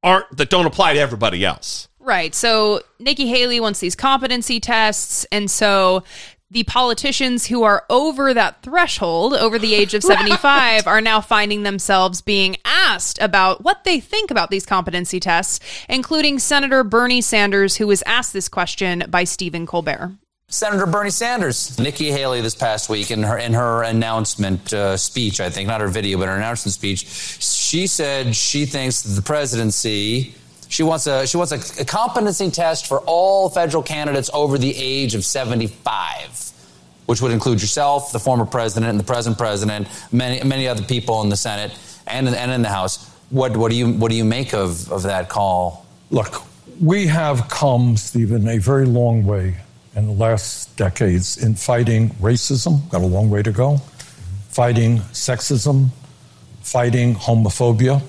[0.04, 1.88] aren't, that don't apply to everybody else.
[2.00, 2.34] Right.
[2.36, 5.26] So Nikki Haley wants these competency tests.
[5.32, 6.04] And so
[6.52, 11.64] the politicians who are over that threshold, over the age of 75, are now finding
[11.64, 17.78] themselves being asked about what they think about these competency tests, including Senator Bernie Sanders,
[17.78, 20.14] who was asked this question by Stephen Colbert.
[20.52, 21.78] Senator Bernie Sanders.
[21.78, 25.80] Nikki Haley this past week in her in her announcement uh, speech, I think not
[25.80, 30.34] her video, but her announcement speech, she said she thinks the presidency.
[30.70, 34.74] She wants a she wants a, a competency test for all federal candidates over the
[34.78, 36.52] age of 75,
[37.08, 41.24] which would include yourself, the former president, and the present president, many many other people
[41.24, 43.10] in the Senate and in, and in the House.
[43.32, 45.88] What what do you what do you make of of that call?
[46.12, 46.44] Look,
[46.80, 49.58] we have come, Stephen, a very long way
[49.96, 53.78] in the last decades in fighting racism, got a long way to go,
[54.50, 55.90] fighting sexism,
[56.62, 58.02] fighting homophobia.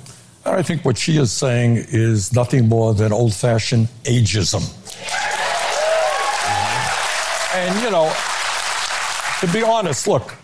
[0.44, 4.64] I think what she is saying is nothing more than old fashioned ageism.
[7.54, 8.12] And, you know,
[9.40, 10.34] to be honest, look,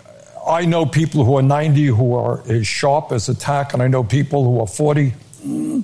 [0.47, 3.89] I know people who are 90 who are as sharp as a tack, and I
[3.89, 5.11] know people who are 40
[5.43, 5.51] hmm.
[5.51, 5.83] you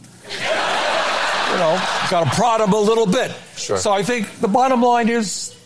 [1.58, 3.32] know, got to prod them a little bit.
[3.56, 3.78] Sure.
[3.78, 5.56] So I think the bottom line is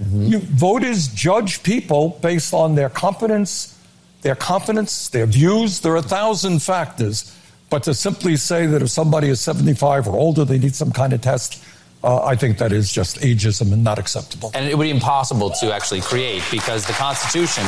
[0.00, 0.24] mm-hmm.
[0.24, 3.78] you, voters judge people based on their competence,
[4.22, 5.80] their confidence, their views.
[5.80, 7.36] There are a thousand factors.
[7.72, 11.14] But to simply say that if somebody is 75 or older, they need some kind
[11.14, 11.64] of test,
[12.04, 14.50] uh, I think that is just ageism and not acceptable.
[14.52, 17.64] And it would be impossible to actually create because the Constitution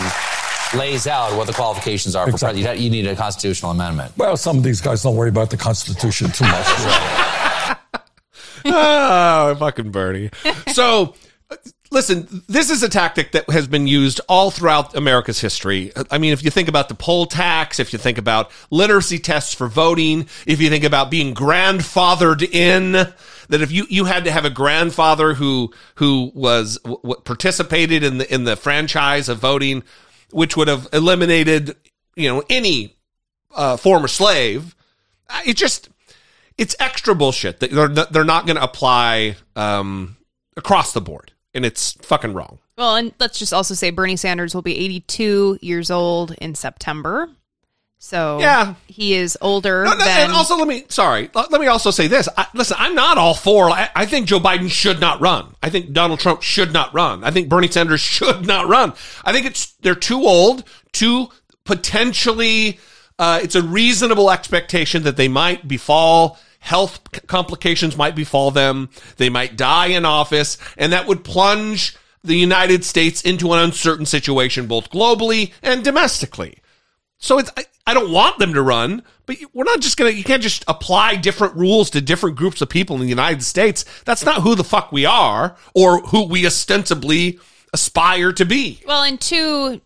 [0.79, 2.63] lays out what the qualifications are for Exactly.
[2.65, 2.85] president.
[2.85, 4.13] You need a constitutional amendment.
[4.19, 6.67] Well, some of these guys don't worry about the Constitution too much.
[8.67, 10.29] oh, fucking Bernie.
[10.75, 11.15] So,
[11.95, 15.93] listen, this is a tactic that has been used all throughout America's history.
[16.11, 19.55] I mean, if you think about the poll tax, if you think about literacy tests
[19.55, 24.33] for voting, if you think about being grandfathered in, that if you, you had to
[24.33, 29.83] have a grandfather who who was w- participated in the in the franchise of voting,
[30.31, 31.77] which would have eliminated
[32.17, 32.97] you know any
[33.55, 34.75] uh, former slave.
[35.47, 35.89] It just
[36.59, 40.17] it's extra bullshit that they're they're not going to apply um,
[40.57, 42.59] across the board, and it's fucking wrong.
[42.77, 47.29] Well, and let's just also say Bernie Sanders will be 82 years old in September.
[47.99, 48.75] So Yeah.
[48.87, 51.31] he is older No, no, than and also, let me sorry.
[51.35, 52.29] Let, let me also say this.
[52.37, 53.71] I, listen, I'm not all for.
[53.71, 55.55] I, I think Joe Biden should not run.
[55.63, 57.25] I think Donald Trump should not run.
[57.25, 58.93] I think Bernie Sanders should not run.
[59.25, 61.29] I think it's they're too old, too
[61.65, 62.79] potentially.
[63.19, 68.89] Uh, it's a reasonable expectation that they might befall health complications might befall them.
[69.19, 74.07] They might die in office, and that would plunge the United States into an uncertain
[74.07, 76.57] situation, both globally and domestically.
[77.19, 80.25] So it's, I, I don't want them to run, but we're not just gonna, you
[80.25, 83.85] can't just apply different rules to different groups of people in the United States.
[84.07, 87.39] That's not who the fuck we are or who we ostensibly
[87.75, 88.81] aspire to be.
[88.87, 89.83] Well, and to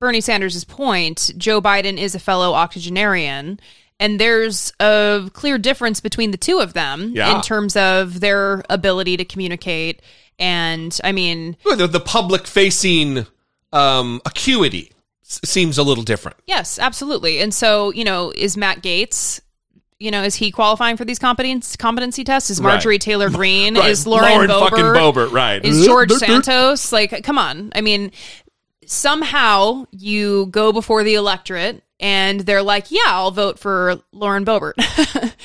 [0.00, 3.58] Bernie Sanders' point, Joe Biden is a fellow octogenarian.
[4.00, 7.36] And there's a clear difference between the two of them Yeah.
[7.36, 10.00] in terms of their ability to communicate.
[10.38, 13.26] And I mean, The, the public facing
[13.72, 14.90] um, acuity
[15.22, 16.38] s- seems a little different.
[16.46, 17.40] yes, absolutely.
[17.40, 19.40] And so, you know, is Matt Gaetz,
[19.98, 22.48] you know, is he qualifying for these competency competency tests?
[22.48, 23.00] Is Marjorie Right.
[23.02, 23.76] Taylor Greene?
[23.76, 23.90] Right.
[23.90, 24.70] Is Lauren, Lauren Boebert?
[24.70, 25.62] fucking Boebert, right.
[25.62, 26.90] Is George Santos?
[26.90, 27.70] Like, come on.
[27.74, 28.10] I mean,
[28.86, 34.72] somehow you go before the electorate and they're like, yeah, I'll vote for Lauren Boebert.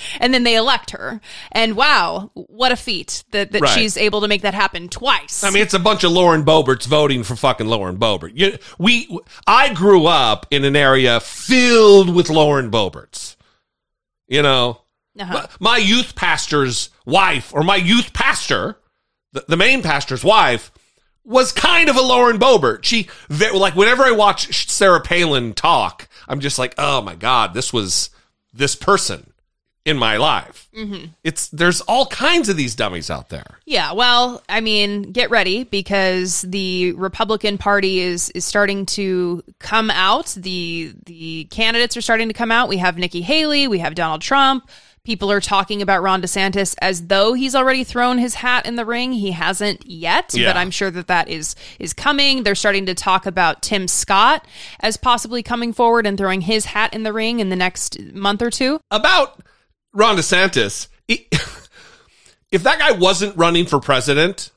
[0.20, 1.20] and then they elect her.
[1.52, 3.78] And wow, what a feat that, that Right.
[3.78, 5.44] she's able to make that happen twice.
[5.44, 8.32] I mean, it's a bunch of Lauren Boeberts voting for fucking Lauren Boebert.
[8.34, 13.36] You, we, I grew up in an area filled with Lauren Boeberts.
[14.28, 14.82] You know,
[15.20, 15.34] Uh-huh.
[15.60, 18.78] my, my youth pastor's wife, or my youth pastor,
[19.34, 20.72] the, the main pastor's wife,
[21.24, 22.84] was kind of a Lauren Boebert.
[22.84, 27.72] She, like, whenever I watch Sarah Palin talk, I'm just like, oh my god, this
[27.72, 28.10] was
[28.54, 29.32] this person
[29.86, 30.68] in my life.
[30.76, 31.06] Mm-hmm.
[31.24, 33.60] It's there's all kinds of these dummies out there.
[33.66, 39.92] Yeah, well, I mean, get ready because the Republican Party is is starting to come
[39.92, 40.36] out.
[40.38, 42.68] The the candidates are starting to come out.
[42.68, 44.68] We have Nikki Haley, we have Donald Trump.
[45.06, 48.86] People are talking about Ron DeSantis as though he's already thrown his hat in the
[48.86, 49.14] ring.
[49.14, 50.50] He hasn't yet, Yeah.
[50.50, 52.44] but I'm sure that that is is coming.
[52.44, 54.46] They're starting to talk about Tim Scott
[54.80, 58.42] as possibly coming forward and throwing his hat in the ring in the next month
[58.42, 58.80] or two.
[58.92, 59.40] about
[59.94, 61.28] Ron DeSantis, he-
[62.52, 64.52] if that guy wasn't running for president,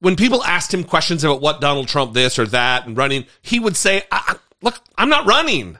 [0.00, 3.58] when people asked him questions about what Donald Trump this or that and running, he
[3.58, 5.78] would say, I, "Look, I'm not running.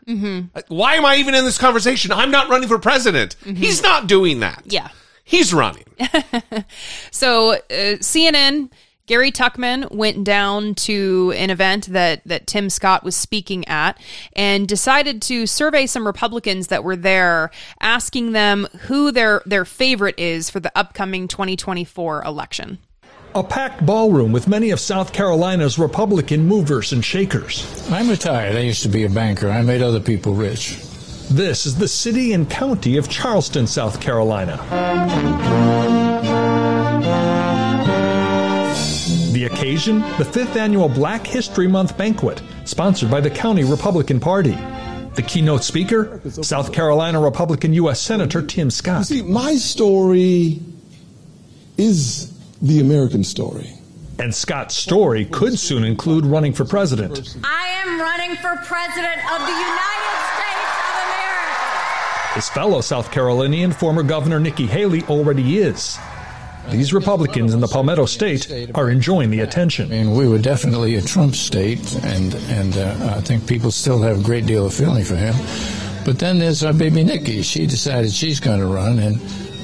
[0.55, 2.12] Like, Why am I even in this conversation?
[2.12, 3.35] I'm not running for president.
[3.40, 3.55] Mm-hmm.
[3.57, 4.62] He's not doing that.
[4.66, 4.88] Yeah.
[5.25, 5.85] he's running.
[7.11, 8.70] So uh, CNN,
[9.07, 13.99] Gary Tuchman went down to an event that that Tim Scott was speaking at
[14.35, 20.18] and decided to survey some Republicans that were there, asking them who their their favorite
[20.18, 22.79] is for the upcoming 2024 election.
[23.37, 27.66] A packed ballroom with many of South Carolina's Republican movers and shakers.
[27.90, 28.55] I'm retired.
[28.55, 29.51] I used to be a banker.
[29.51, 30.79] I made other people rich.
[31.31, 34.57] This is the city and county of Charleston, South Carolina.
[39.33, 44.57] The occasion, the fifth annual Black History Month banquet, sponsored by the County Republican Party.
[45.14, 48.01] The keynote speaker, South Carolina Republican U.S.
[48.01, 49.07] Senator Tim Scott.
[49.07, 50.61] See, my story
[51.77, 52.34] is
[52.64, 53.74] the American story.
[54.18, 57.37] And Scott's story could soon include running for president.
[57.44, 62.35] I am running for president of the United States of America.
[62.35, 65.98] His fellow South Carolinian, former Governor Nikki Haley, already is.
[66.70, 69.92] These Republicans in the Palmetto State are enjoying the attention.
[69.92, 74.00] I mean, we were definitely a Trump state, and and uh, I think people still
[74.00, 75.35] have a great deal of feeling for him.
[76.07, 77.42] But then there's our baby Nikki.
[77.42, 79.16] She decided she's going to run, and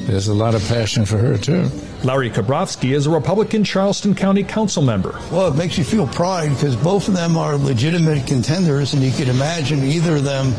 [0.06, 1.70] there's a lot of passion for her too.
[2.02, 5.20] Larry Kobrovsky is a Republican Charleston County Council member.
[5.30, 9.12] Well, it makes you feel pride because both of them are legitimate contenders, and you
[9.12, 10.52] could imagine either of them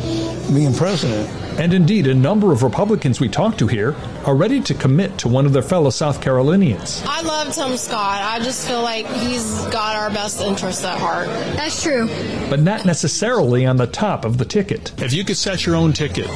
[0.53, 1.27] being president.
[1.59, 5.27] And indeed, a number of Republicans we talked to here are ready to commit to
[5.27, 7.03] one of their fellow South Carolinians.
[7.07, 8.21] I love Tim Scott.
[8.21, 11.27] I just feel like he's got our best interests at heart.
[11.27, 12.07] That's true.
[12.49, 14.93] But not necessarily on the top of the ticket.
[15.01, 16.27] If you could set your own ticket,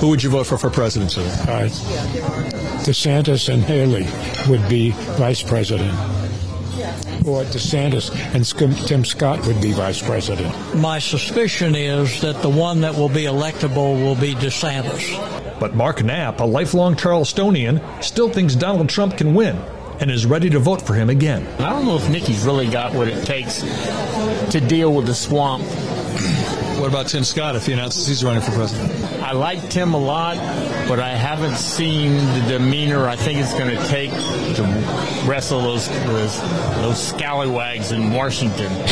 [0.00, 1.22] who would you vote for for president, sir?
[1.46, 1.68] Uh,
[2.84, 4.06] DeSantis and Haley
[4.48, 5.92] would be vice president.
[7.26, 10.54] Or DeSantis and Tim Scott would be vice president.
[10.74, 15.60] My suspicion is that the one that will be electable will be DeSantis.
[15.60, 19.56] But Mark Knapp, a lifelong Charlestonian, still thinks Donald Trump can win
[20.00, 21.46] and is ready to vote for him again.
[21.60, 23.60] I don't know if Nikki's really got what it takes
[24.50, 25.62] to deal with the swamp.
[26.80, 28.90] What about Tim Scott if he announces he's running for president?
[29.22, 30.36] I like Tim a lot,
[30.88, 34.62] but I haven't seen the demeanor I think it's going to take to
[35.28, 36.40] wrestle those, those
[36.80, 38.72] those scallywags in Washington.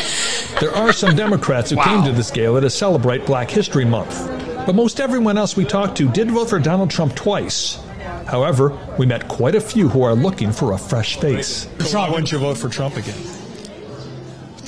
[0.60, 4.26] There are some Democrats who came to this gala to celebrate Black History Month.
[4.66, 7.78] But most everyone else we talked to did vote for Donald Trump twice.
[8.26, 11.68] However, we met quite a few who are looking for a fresh face.
[11.78, 13.37] So why wouldn't you vote for Trump again?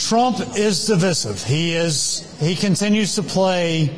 [0.01, 1.45] Trump is divisive.
[1.45, 3.91] He is he continues to play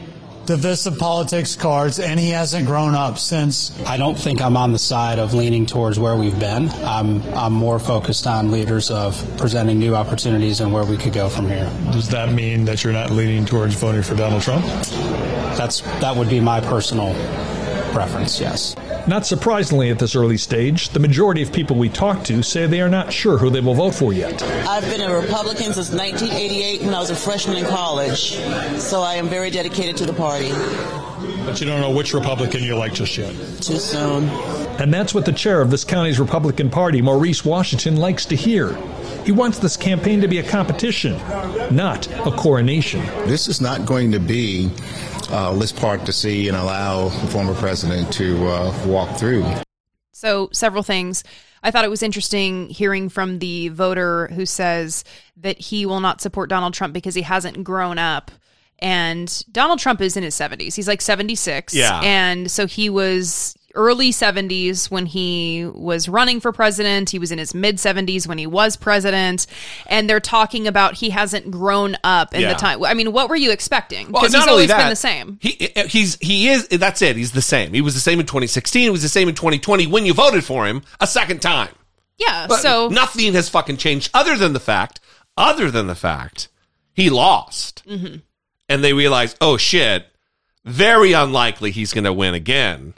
[0.47, 3.79] divisive politics cards, and he hasn't grown up since.
[3.87, 6.69] I don't think I'm on the side of leaning towards where we've been.
[6.85, 11.29] I'm, I'm more focused on leaders of presenting new opportunities and where we could go
[11.29, 11.71] from here.
[11.93, 14.65] Does that mean that you're not leaning towards voting for Donald Trump?
[15.57, 17.15] That's that would be my personal
[17.93, 18.41] preference.
[18.41, 18.75] Yes.
[19.07, 22.81] Not surprisingly, at this early stage, the majority of people we talk to say they
[22.81, 24.43] are not sure who they will vote for yet.
[24.43, 28.37] I've been a Republican since 1988 when I was a freshman in college,
[28.79, 30.53] so I am very dedicated to the party.
[31.45, 33.35] But you don't know which Republican you like just yet.
[33.61, 34.29] Too soon.
[34.81, 38.77] And that's what the chair of this county's Republican Party, Maurice Washington, likes to hear.
[39.25, 41.17] He wants this campaign to be a competition,
[41.75, 43.05] not a coronation.
[43.27, 44.71] This is not going to be
[45.33, 49.45] uh, let's park the sea and allow the former president to uh, walk through.
[50.13, 51.25] So, several things.
[51.63, 55.05] I thought it was interesting hearing from the voter who says
[55.37, 58.31] that he will not support Donald Trump because he hasn't grown up.
[58.81, 60.75] And Donald Trump is in his 70s.
[60.75, 61.73] He's like 76.
[61.73, 62.01] Yeah.
[62.03, 67.11] And so he was early 70s when he was running for president.
[67.11, 69.47] He was in his mid 70s when he was president.
[69.87, 72.53] And they're talking about he hasn't grown up in Yeah.
[72.53, 72.85] the time.
[72.85, 74.11] I mean, what were you expecting?
[74.13, 75.39] Well, Because not he's only always that, been the same.
[75.41, 77.17] He he's he is that's it.
[77.17, 77.73] He's the same.
[77.73, 78.83] He was the same in 2016.
[78.83, 81.71] He was the same in 2020 when you voted for him a second time.
[82.19, 82.47] Yeah.
[82.49, 85.01] But so nothing has fucking changed other than the fact,
[85.37, 86.49] other than the fact
[86.95, 87.83] he lost.
[87.89, 88.23] Mhm.
[88.69, 90.07] And they realized, oh shit,
[90.65, 92.95] very unlikely he's going to win again.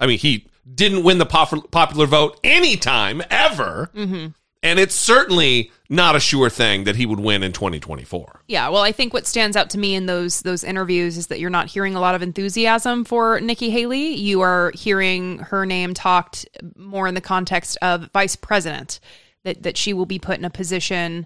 [0.00, 3.90] I mean, he didn't win the pop- popular vote anytime ever.
[3.94, 4.34] Mhm.
[4.62, 8.42] And it's certainly not a sure thing that he would win in 2024.
[8.48, 11.38] Yeah, well, I think what stands out to me in those those interviews is that
[11.38, 14.14] you're not hearing a lot of enthusiasm for Nikki Haley.
[14.14, 16.46] You are hearing her name talked
[16.76, 18.98] more in the context of vice president,
[19.44, 21.24] that that she will be put in a position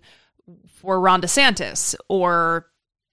[0.66, 2.66] for Ron DeSantis or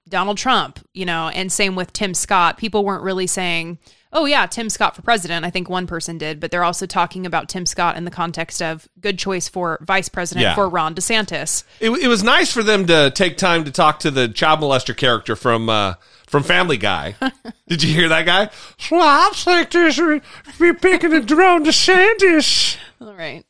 [0.09, 2.57] Donald Trump, you know, and same with Tim Scott.
[2.57, 3.77] People weren't really saying,
[4.11, 7.25] "Oh yeah, Tim Scott for president." I think one person did, but they're also talking
[7.25, 10.55] about Tim Scott in the context of good choice for vice president Yeah.
[10.55, 11.63] for Ron DeSantis.
[11.79, 14.95] It, it was nice for them to take time to talk to the child molester
[14.95, 15.95] character from uh,
[16.27, 17.15] from Family Guy.
[17.67, 18.49] Did you hear that guy?
[18.91, 22.77] Well, think this picking a drone Sanders.
[23.01, 23.43] All right.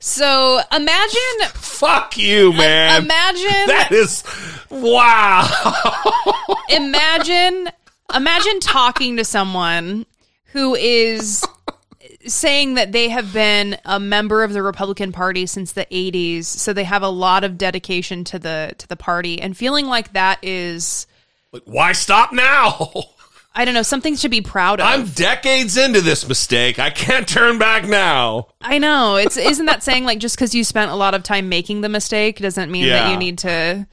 [0.00, 1.48] So imagine.
[1.54, 3.02] Fuck you, man.
[3.02, 3.66] imagine.
[3.66, 4.22] That is
[4.70, 5.48] wow.
[6.68, 7.68] imagine.
[8.14, 10.06] Imagine talking to someone
[10.52, 11.44] who is
[12.26, 16.72] saying that they have been a member of the Republican Party since the 80s, so
[16.72, 20.38] they have a lot of dedication to the to the party, and feeling like that
[20.42, 21.06] is
[21.64, 22.92] Why stop now?
[23.54, 24.86] I don't know something to be proud of.
[24.86, 26.78] I'm decades into this mistake.
[26.78, 28.48] I can't turn back now.
[28.60, 29.16] I know.
[29.16, 31.88] It's isn't that saying like just because you spent a lot of time making the
[31.88, 33.86] mistake doesn't mean that you need to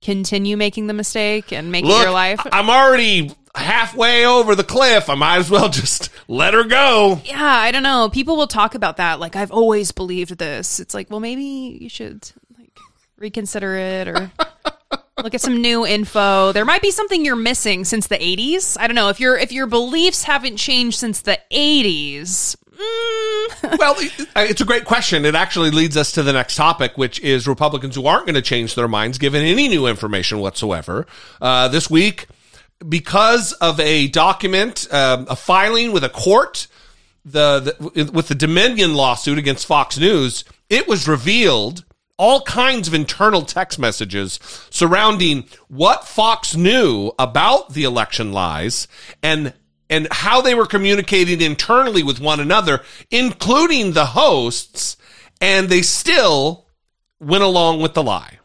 [0.00, 2.40] continue making the mistake and make Look, your life.
[2.52, 5.08] I'm already halfway over the cliff.
[5.10, 7.20] I might as well just let her go.
[7.24, 8.08] yeah, I don't know.
[8.10, 10.80] People will talk about that like I've always believed this.
[10.80, 12.78] It's like, well, maybe you should like
[13.16, 14.30] reconsider it or
[15.22, 16.52] look at some new info.
[16.52, 18.76] There might be something you're missing since the 80s.
[18.80, 22.56] I don't know if your if your beliefs haven't changed since the 80s.
[23.78, 23.94] well,
[24.36, 25.24] it's a great question.
[25.24, 28.42] It actually leads us to the next topic, which is Republicans who aren't going to
[28.42, 31.06] change their minds given any new information whatsoever.
[31.40, 32.26] Uh, this week,
[32.88, 36.66] because of a document, um, a filing with a court,
[37.24, 41.84] the, the with the Dominion lawsuit against Fox News, it was revealed
[42.16, 44.38] all kinds of internal text messages
[44.70, 48.86] surrounding what Fox knew about the election lies
[49.22, 49.52] and
[49.90, 52.80] and how they were communicating internally with one another,
[53.10, 54.96] including the hosts,
[55.40, 56.66] and they still
[57.20, 58.38] went along with the lie.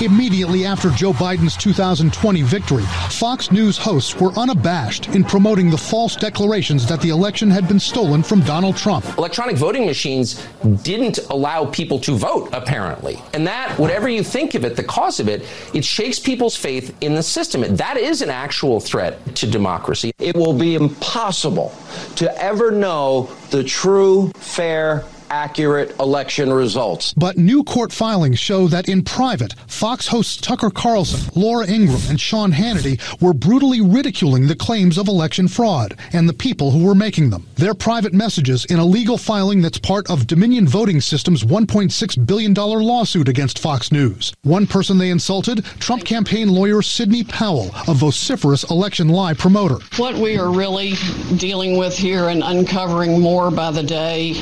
[0.00, 6.14] Immediately after Joe Biden's 2020 victory, Fox News hosts were unabashed in promoting the false
[6.14, 9.04] declarations that the election had been stolen from Donald Trump.
[9.18, 10.46] Electronic voting machines
[10.84, 13.20] didn't allow people to vote, apparently.
[13.34, 15.44] And that, whatever you think of it, the cause of it,
[15.74, 17.62] it shakes people's faith in the system.
[17.74, 20.12] That is an actual threat to democracy.
[20.20, 21.74] It will be impossible
[22.14, 27.14] to ever know the true, fair, accurate election results.
[27.14, 32.20] But new court filings show that in private, Fox hosts Tucker Carlson, Laura Ingraham, and
[32.20, 36.94] Sean Hannity were brutally ridiculing the claims of election fraud and the people who were
[36.94, 37.46] making them.
[37.56, 42.54] Their private messages in a legal filing that's part of Dominion Voting Systems' $1.6 billion
[42.54, 44.32] lawsuit against Fox News.
[44.42, 49.78] One person they insulted, Trump campaign lawyer Sidney Powell, a vociferous election lie promoter.
[49.96, 50.94] What we are really
[51.36, 54.34] dealing with here and uncovering more by the day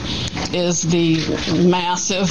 [0.53, 2.29] is was the massive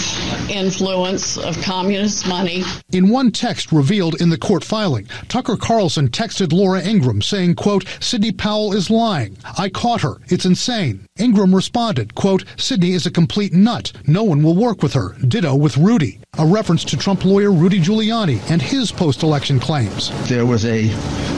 [0.50, 2.64] influence of communist money.
[2.92, 7.86] In one text revealed in the court filing, Tucker Carlson texted Laura Ingraham saying, quote,
[8.00, 9.38] Sidney Powell is lying.
[9.58, 10.18] I caught her.
[10.28, 11.08] It's insane.
[11.18, 13.92] Ingraham responded, quote, Sidney is a complete nut.
[14.06, 15.16] No one will work with her.
[15.28, 16.20] Ditto with Rudy.
[16.38, 20.12] A reference to Trump lawyer Rudy Giuliani and his post-election claims.
[20.28, 20.90] There was a,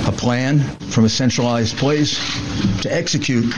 [0.07, 2.17] a plan from a centralized place
[2.81, 3.53] to execute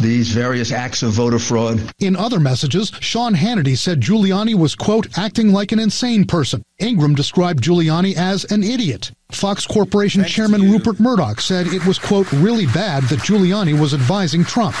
[0.00, 1.80] these various acts of voter fraud.
[1.98, 6.62] In other messages, Sean Hannity said Giuliani was, quote, acting like an insane person.
[6.80, 9.12] Ingraham described Giuliani as an idiot.
[9.32, 14.44] Fox Corporation Chairman Rupert Murdoch said it was, quote, really bad that Giuliani was advising
[14.44, 14.74] Trump.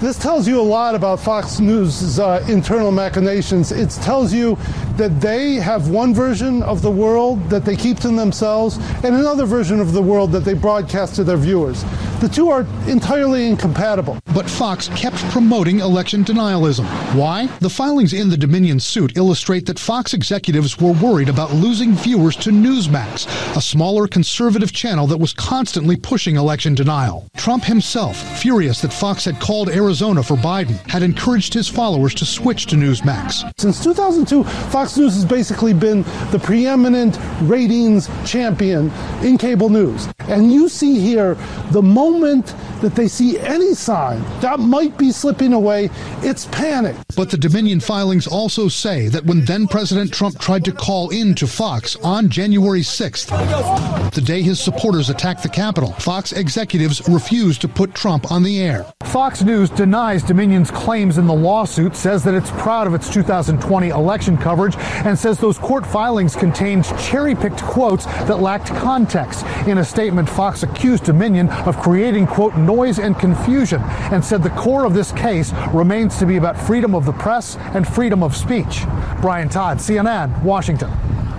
[0.00, 3.72] This tells you a lot about Fox News' uh, internal machinations.
[3.72, 4.56] It tells you
[4.96, 9.46] that they have one version of the world that they keep to themselves and another
[9.46, 11.84] version of the world that they broadcast to their viewers.
[12.20, 14.18] The two are entirely incompatible.
[14.34, 16.86] But Fox kept promoting election denialism.
[17.14, 17.46] Why?
[17.60, 22.36] The filings in the Dominion suit illustrate that Fox executives were worried about losing viewers
[22.36, 27.28] to Newsmax, a smaller conservative channel that was constantly pushing election denial.
[27.36, 32.24] Trump himself, furious that Fox had called Arizona for Biden, had encouraged his followers to
[32.24, 33.50] switch to Newsmax.
[33.58, 38.90] Since 2002, Fox News has basically been the preeminent ratings champion
[39.22, 40.08] in cable news.
[40.20, 41.36] And you see here
[41.70, 45.90] the moment that they see any sign that might be slipping away,
[46.22, 46.96] it's panic.
[47.16, 51.34] But the Dominion filings also say that when then President Trump tried to call in
[51.36, 57.60] to Fox on January 6th, the day his supporters attacked the Capitol, Fox executives refused
[57.60, 58.84] to put Trump on the air.
[59.04, 63.88] Fox News denies Dominion's claims in the lawsuit, says that it's proud of its 2020
[63.88, 69.44] election coverage, and says those court filings contained cherry picked quotes that lacked context.
[69.68, 73.80] In a statement, Fox accused Dominion of creating, quote, noise and confusion,
[74.10, 77.56] and said the core of this case remains to be about freedom of the press
[77.56, 78.82] and freedom of speech.
[79.20, 80.90] Brian Todd, CNN, Washington.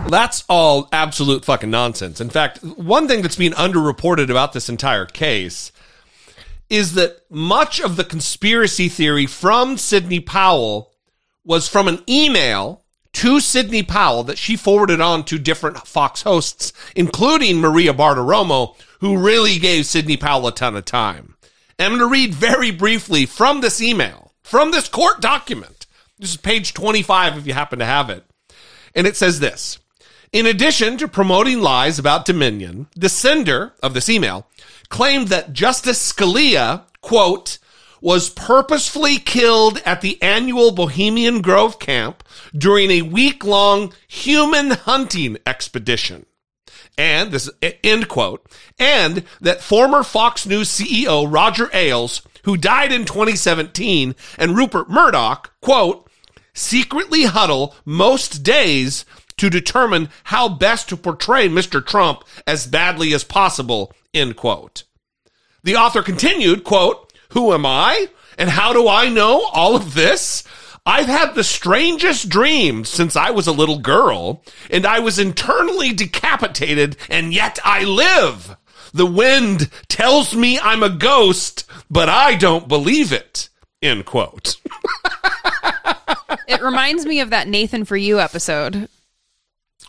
[0.07, 2.21] That's all absolute fucking nonsense.
[2.21, 5.71] In fact, one thing that's being underreported about this entire case
[6.69, 10.91] is that much of the conspiracy theory from Sidney Powell
[11.43, 16.73] was from an email to Sidney Powell that she forwarded on to different Fox hosts,
[16.95, 21.35] including Maria Bartiromo, who really gave Sidney Powell a ton of time.
[21.79, 25.85] And I'm going to read very briefly from this email, from this court document.
[26.17, 28.25] This is page 25 if you happen to have it.
[28.93, 29.79] And it says this.
[30.31, 34.47] In addition to promoting lies about Dominion, the sender of this email
[34.89, 37.57] claimed that Justice Scalia, quote,
[38.01, 42.23] was purposefully killed at the annual Bohemian Grove camp
[42.55, 46.25] during a week long human hunting expedition.
[46.97, 47.49] And this
[47.83, 48.45] end quote,
[48.79, 55.51] and that former Fox News CEO Roger Ailes, who died in 2017, and Rupert Murdoch,
[55.61, 56.09] quote,
[56.53, 59.03] secretly huddle most days
[59.37, 61.85] to determine how best to portray Mr.
[61.85, 64.83] Trump as badly as possible, end quote.
[65.63, 68.07] The author continued, quote, who am I?
[68.37, 70.43] And how do I know all of this?
[70.85, 75.91] I've had the strangest dreams since I was a little girl, and I was internally
[75.93, 78.55] decapitated, and yet I live.
[78.93, 83.49] The wind tells me I'm a ghost, but I don't believe it.
[83.81, 84.57] End quote.
[86.47, 88.87] It reminds me of that Nathan for You episode.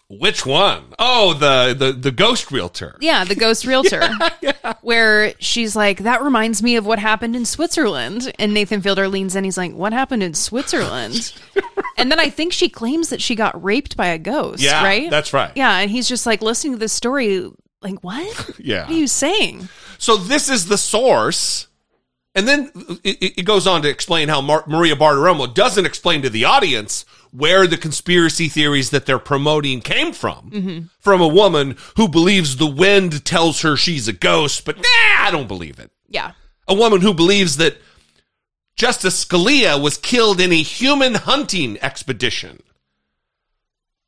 [0.08, 0.84] Which one?
[1.00, 2.96] Oh, the the the ghost realtor.
[3.00, 4.08] Yeah, the ghost realtor.
[4.82, 8.32] Where she's like, that reminds me of what happened in Switzerland.
[8.38, 11.32] And Nathan Fielder leans in, he's like, what happened in Switzerland?
[11.98, 15.10] and then I think she claims that she got raped by a ghost, Yeah, right?
[15.10, 15.50] that's right.
[15.56, 17.50] Yeah, and he's just like listening to this story,
[17.82, 18.50] like, what?
[18.60, 18.82] Yeah.
[18.82, 19.68] What are you saying?
[19.98, 21.66] So this is the source.
[22.36, 22.70] And then
[23.02, 27.04] it, it goes on to explain how Mar- Maria Bartiromo doesn't explain to the audience
[27.36, 30.50] where the conspiracy theories that they're promoting came from.
[30.50, 30.90] Mhm.
[30.98, 34.82] From a woman who believes the wind tells her she's a ghost, but nah,
[35.26, 35.90] I don't believe it.
[36.08, 36.32] Yeah.
[36.68, 37.76] A woman who believes that
[38.76, 42.62] Justice Scalia was killed in a human hunting expedition.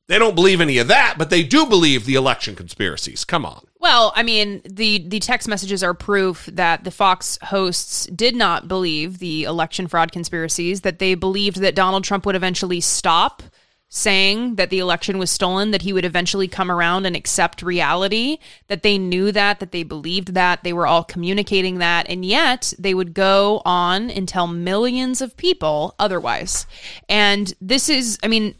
[0.08, 3.24] They don't believe any of that, but they do believe the election conspiracies.
[3.24, 3.62] Come on.
[3.78, 8.68] Well, I mean, the the text messages are proof that the Fox hosts did not
[8.68, 13.42] believe the election fraud conspiracies, that they believed that Donald Trump would eventually stop
[13.90, 18.38] saying that the election was stolen, that he would eventually come around and accept reality,
[18.66, 22.74] that they knew that, that they believed that, they were all communicating that, and yet
[22.78, 26.66] they would go on and tell millions of people otherwise.
[27.08, 28.54] And this is, I mean,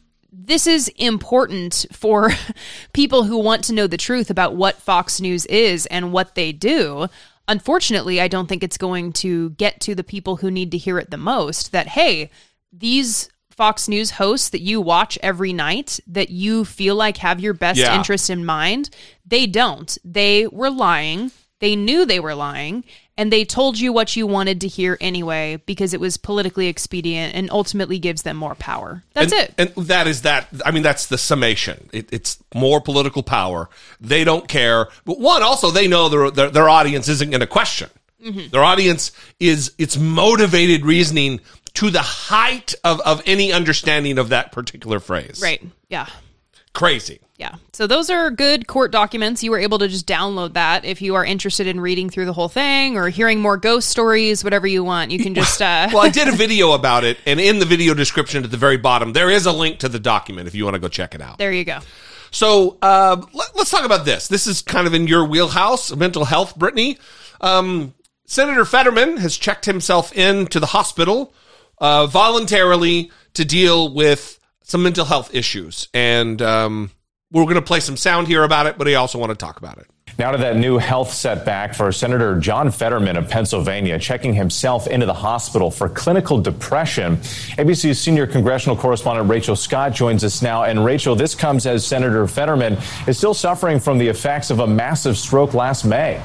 [0.48, 2.30] this is important for
[2.92, 6.52] people who want to know the truth about what Fox News is and what they
[6.52, 7.06] do.
[7.46, 10.98] Unfortunately, I don't think it's going to get to the people who need to hear
[10.98, 12.30] it the most that, hey,
[12.72, 17.54] these Fox News hosts that you watch every night that you feel like have your
[17.54, 17.96] best Yeah.
[17.96, 18.90] interest in mind,
[19.26, 19.96] they don't.
[20.04, 21.32] They were lying.
[21.60, 22.84] They knew they were lying
[23.18, 27.34] and they told you what you wanted to hear anyway because it was politically expedient
[27.34, 29.02] and ultimately gives them more power.
[29.12, 29.54] That's and, it.
[29.76, 30.48] And that is that.
[30.64, 31.90] I mean, that's the summation.
[31.92, 33.68] It, it's more political power.
[34.00, 34.88] They don't care.
[35.04, 37.90] But one, also, they know their their, their audience isn't going to question.
[38.24, 38.50] Mhm.
[38.50, 41.40] Their audience is it's motivated reasoning
[41.74, 45.40] to the height of of any understanding of that particular phrase.
[45.42, 45.62] Right.
[45.88, 46.06] Yeah.
[46.72, 47.18] Crazy.
[47.38, 47.54] Yeah.
[47.72, 49.44] So those are good court documents.
[49.44, 52.32] You were able to just download that if you are interested in reading through the
[52.32, 55.12] whole thing or hearing more ghost stories, whatever you want.
[55.12, 57.94] You can just uh well, I did a video about it, and in the video
[57.94, 60.74] description at the very bottom, there is a link to the document if you want
[60.74, 61.38] to go check it out.
[61.38, 61.78] There you go.
[62.32, 64.26] So uh, let, us talk about this.
[64.26, 66.98] This is kind of in your wheelhouse, mental health, Brittany.
[67.40, 67.94] Um,
[68.26, 71.32] Senator Fetterman has checked himself into the hospital
[71.78, 76.90] uh, voluntarily to deal with some mental health issues, and um,
[77.30, 78.78] we're going to play some sound here about it.
[78.78, 79.86] But I also want to talk about it.
[80.18, 85.06] Now to that new health setback for Senator John Fetterman of Pennsylvania, checking himself into
[85.06, 87.18] the hospital for clinical depression.
[87.56, 90.64] ABC's senior congressional correspondent Rachel Scott joins us now.
[90.64, 94.66] And Rachel, this comes as Senator Fetterman is still suffering from the effects of a
[94.66, 96.20] massive stroke last May.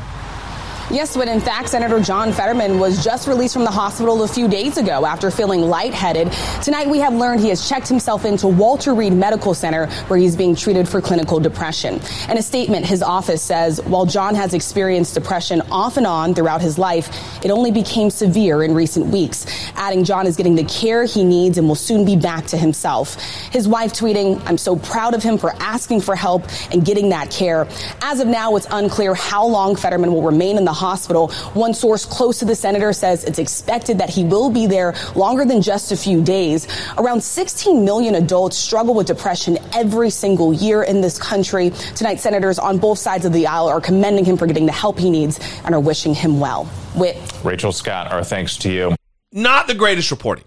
[0.94, 4.48] Yes, but in fact, Senator John Fetterman was just released from the hospital a few
[4.48, 6.32] days ago after feeling lightheaded.
[6.62, 10.36] Tonight, we have learned he has checked himself into Walter Reed Medical Center, where he's
[10.36, 12.00] being treated for clinical depression.
[12.30, 16.62] In a statement, his office says while John has experienced depression off and on throughout
[16.62, 17.10] his life,
[17.44, 19.48] it only became severe in recent weeks.
[19.74, 23.16] Adding, John is getting the care he needs and will soon be back to himself.
[23.52, 27.32] His wife tweeting, I'm so proud of him for asking for help and getting that
[27.32, 27.68] care.
[28.04, 30.83] As of now, it's unclear how long Fetterman will remain in the hospital.
[30.84, 35.46] One source close to the senator says it's expected that he will be there longer
[35.46, 36.68] than just a few days.
[36.98, 41.72] Around 16 million adults struggle with depression every single year in this country.
[41.96, 45.00] Tonight, senators on both sides of the aisle are commending him for getting the help
[45.00, 46.66] he needs and are wishing him well.
[46.96, 47.18] Whit.
[47.44, 48.96] Rachel Scott, our thanks to you.
[49.32, 50.46] Not the greatest reporting.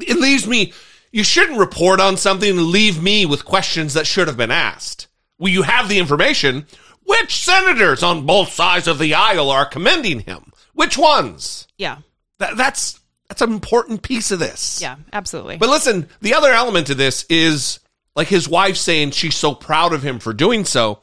[0.00, 0.72] It leaves me.
[1.12, 5.08] You shouldn't report on something and leave me with questions that should have been asked.
[5.38, 6.66] Well, you have the information.
[7.10, 10.52] Which senators on both sides of the aisle are commending him?
[10.74, 11.66] Which ones?
[11.76, 11.98] Yeah.
[12.38, 14.80] That, that's that's an important piece of this.
[14.80, 15.56] Yeah, absolutely.
[15.56, 17.80] But listen, the other element to this is
[18.14, 21.00] like his wife saying she's so proud of him for doing so.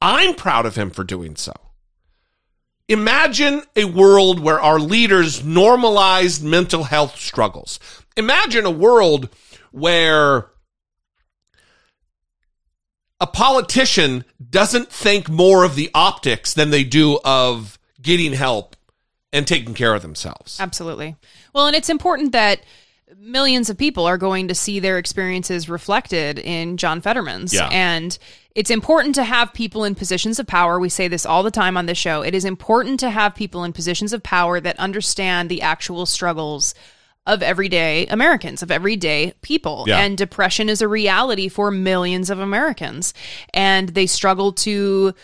[0.00, 1.52] I'm proud of him for doing so.
[2.88, 7.78] Imagine a world where our leaders normalized mental health struggles.
[8.16, 9.28] Imagine a world
[9.70, 10.46] where
[13.22, 18.74] a politician doesn't think more of the optics than they do of getting help
[19.32, 20.58] and taking care of themselves.
[20.60, 21.14] Absolutely.
[21.54, 22.62] Well, and it's important that
[23.16, 27.54] millions of people are going to see their experiences reflected in John Fetterman's.
[27.54, 27.68] Yeah.
[27.70, 28.18] And
[28.56, 30.80] it's important to have people in positions of power.
[30.80, 32.22] We say this all the time on this show.
[32.22, 36.74] It is important to have people in positions of power that understand the actual struggles
[37.26, 39.84] of everyday Americans, of everyday people.
[39.86, 40.00] Yeah.
[40.00, 43.14] And depression is a reality for millions of Americans.
[43.54, 45.14] And they struggle to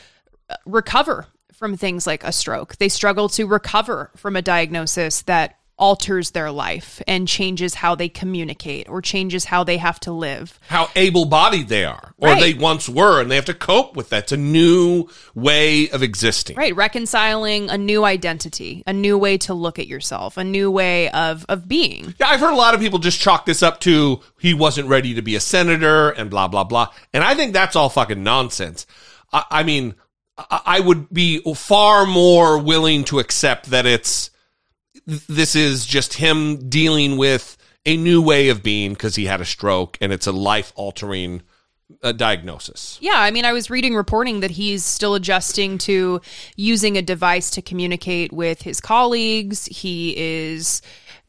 [0.48, 2.76] uh, recover from things like a stroke.
[2.76, 8.08] They struggle to recover from a diagnosis that alters their life and changes how they
[8.08, 10.58] communicate or changes how they have to live.
[10.68, 12.40] how able-bodied they are or Right.
[12.40, 16.02] they once were and they have to cope with that it's a new way of
[16.02, 20.70] existing Right, reconciling a new identity, a new way to look at yourself, a new
[20.70, 22.14] way of of being.
[22.18, 25.14] yeah i've heard a lot of people just chalk this up to he wasn't ready
[25.14, 28.84] to be a senator and blah blah blah and i think that's all fucking nonsense
[29.32, 29.94] i, I mean
[30.36, 34.30] I, I would be far more willing to accept that it's
[35.08, 37.56] this is just him dealing with
[37.86, 41.42] a new way of being because he had a stroke and it's a life altering
[42.02, 46.20] uh, diagnosis Yeah, I mean, I was reading reporting that he's still adjusting to
[46.56, 49.64] using a device to communicate with his colleagues.
[49.66, 50.82] He is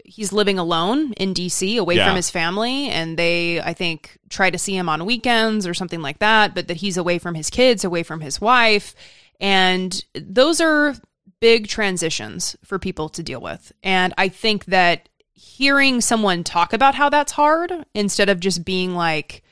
[0.03, 2.07] he's living alone in DC, away Yeah.
[2.07, 6.01] from his family, and they I think try to see him on weekends or something
[6.01, 8.95] like that, but that he's away from his kids, away from his wife,
[9.39, 10.93] and those are
[11.39, 13.71] big transitions for people to deal with.
[13.83, 18.95] And I think that hearing someone talk about how that's hard instead of just being
[18.95, 19.43] like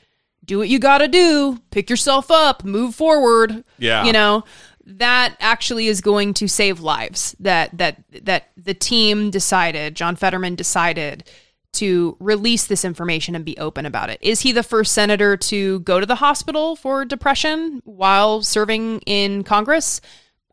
[0.43, 3.63] do what you got to do, pick yourself up, move forward.
[3.77, 4.05] Yeah.
[4.05, 4.45] You know,
[4.85, 7.35] that actually is going to save lives.
[7.39, 11.29] That that that the team decided, John Fetterman decided
[11.73, 14.17] to release this information and be open about it.
[14.21, 19.43] Is he the first senator to go to the hospital for depression while serving in
[19.43, 20.01] Congress?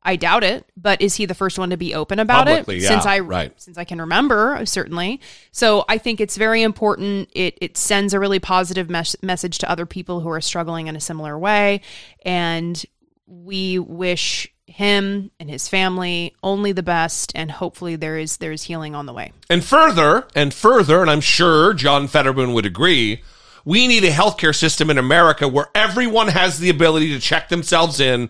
[0.04, 2.82] I doubt it, but is he the first one to be open about Publicly, it?
[2.82, 3.52] yeah, since I right.
[3.60, 5.20] since I can remember, certainly.
[5.50, 7.30] So I think it's very important.
[7.34, 10.96] It it sends a really positive mes- message to other people who are struggling in
[10.96, 11.80] a similar way,
[12.24, 12.84] and
[13.26, 18.62] we wish him and his family only the best, and hopefully there is there is
[18.62, 19.32] healing on the way.
[19.48, 23.22] And further, and further, and I'm sure John Fetterman would agree,
[23.64, 28.00] we need a healthcare system in America where everyone has the ability to check themselves
[28.00, 28.28] in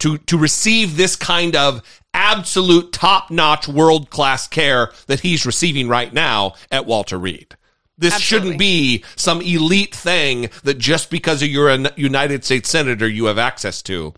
[0.00, 1.82] to, to receive this kind of
[2.12, 7.56] absolute top notch world class care that he's receiving right now at Walter Reed.
[7.96, 13.26] This shouldn't be some elite thing that just because you're a United States Senator you
[13.26, 14.14] have access to.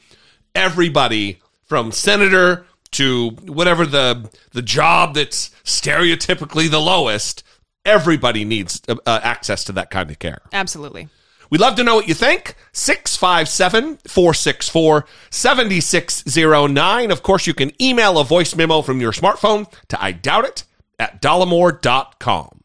[0.54, 7.42] Everybody from senator to whatever the the job that's stereotypically the lowest,
[7.84, 10.42] everybody needs uh, uh, access to that kind of care.
[10.52, 11.08] Absolutely.
[11.52, 12.54] We'd love to know what you think.
[12.72, 17.10] 657 464 7609.
[17.10, 20.64] Of course, you can email a voice memo from your smartphone to I doubt it
[20.98, 22.60] at dollemore.com.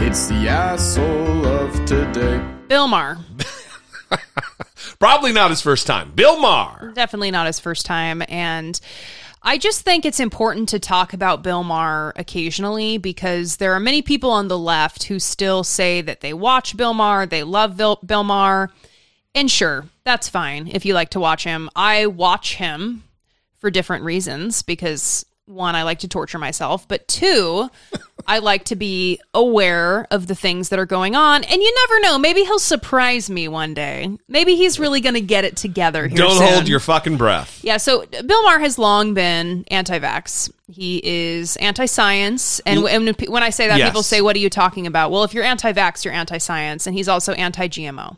[0.00, 2.42] It's the asshole of today.
[2.68, 3.18] Bill Maher.
[4.98, 6.12] Probably not his first time.
[6.14, 6.92] Bill Maher.
[6.94, 8.22] Definitely not his first time.
[8.28, 8.78] And
[9.42, 14.00] I just think it's important to talk about Bill Maher occasionally because there are many
[14.00, 17.98] people on the left who still say that they watch Bill Maher, they love Bill,
[18.04, 18.70] Bill Maher.
[19.34, 21.70] And sure, that's fine if you like to watch him.
[21.74, 23.02] I watch him
[23.58, 27.68] for different reasons because one, I like to torture myself, but two,
[28.26, 31.44] I like to be aware of the things that are going on.
[31.44, 34.16] And you never know, maybe he'll surprise me one day.
[34.28, 36.48] Maybe he's really going to get it together here Don't soon.
[36.52, 37.62] hold your fucking breath.
[37.62, 40.50] Yeah, so Bill Maher has long been anti-vax.
[40.72, 43.88] He is anti-science, and, and when I say that, Yes.
[43.90, 47.08] people say, "What are you talking about?" Well, if you're anti-vax, you're anti-science, and he's
[47.08, 48.16] also anti-GMO.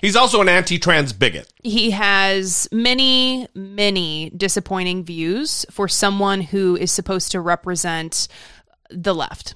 [0.00, 1.52] He's also an anti trans bigot.
[1.62, 8.26] He has many, many disappointing views for someone who is supposed to represent
[8.90, 9.54] the left.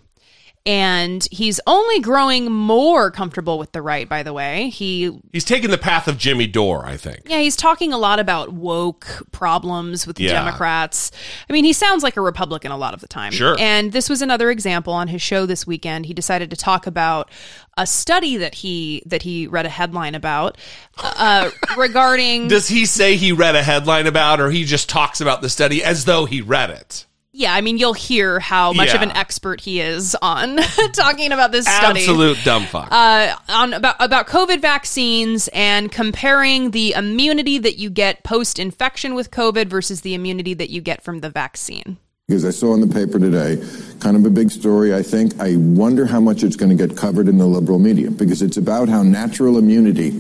[0.67, 4.69] And he's only growing more comfortable with the right, by the way.
[4.71, 7.23] He He's taken the path of Jimmy Dore, I think.
[7.27, 10.33] yeah, he's talking a lot about woke problems with the Yeah.
[10.33, 11.13] Democrats.
[11.49, 13.33] I mean, he sounds like a Republican a lot of the time.
[13.33, 13.57] Sure.
[13.61, 16.07] And this was another example on his show this weekend.
[16.07, 17.31] He decided to talk about
[17.79, 20.59] a study that he that he read a headline about
[20.99, 25.43] uh, regarding Does he say he read a headline about, or he just talks about
[25.43, 27.07] the study as though he read it?
[27.39, 30.57] Yeah, I mean, you'll hear how much of an expert he is on
[30.95, 32.01] talking about this study.
[32.01, 32.89] Absolute dumb fuck.
[32.91, 39.15] Uh, on about about COVID vaccines and comparing the immunity that you get post infection
[39.15, 41.99] with COVID versus the immunity that you get from the vaccine.
[42.27, 43.63] Because I saw in the paper today,
[44.01, 45.39] kind of a big story, I think.
[45.39, 48.57] I wonder how much it's going to get covered in the liberal media because it's
[48.57, 50.11] about how natural immunity.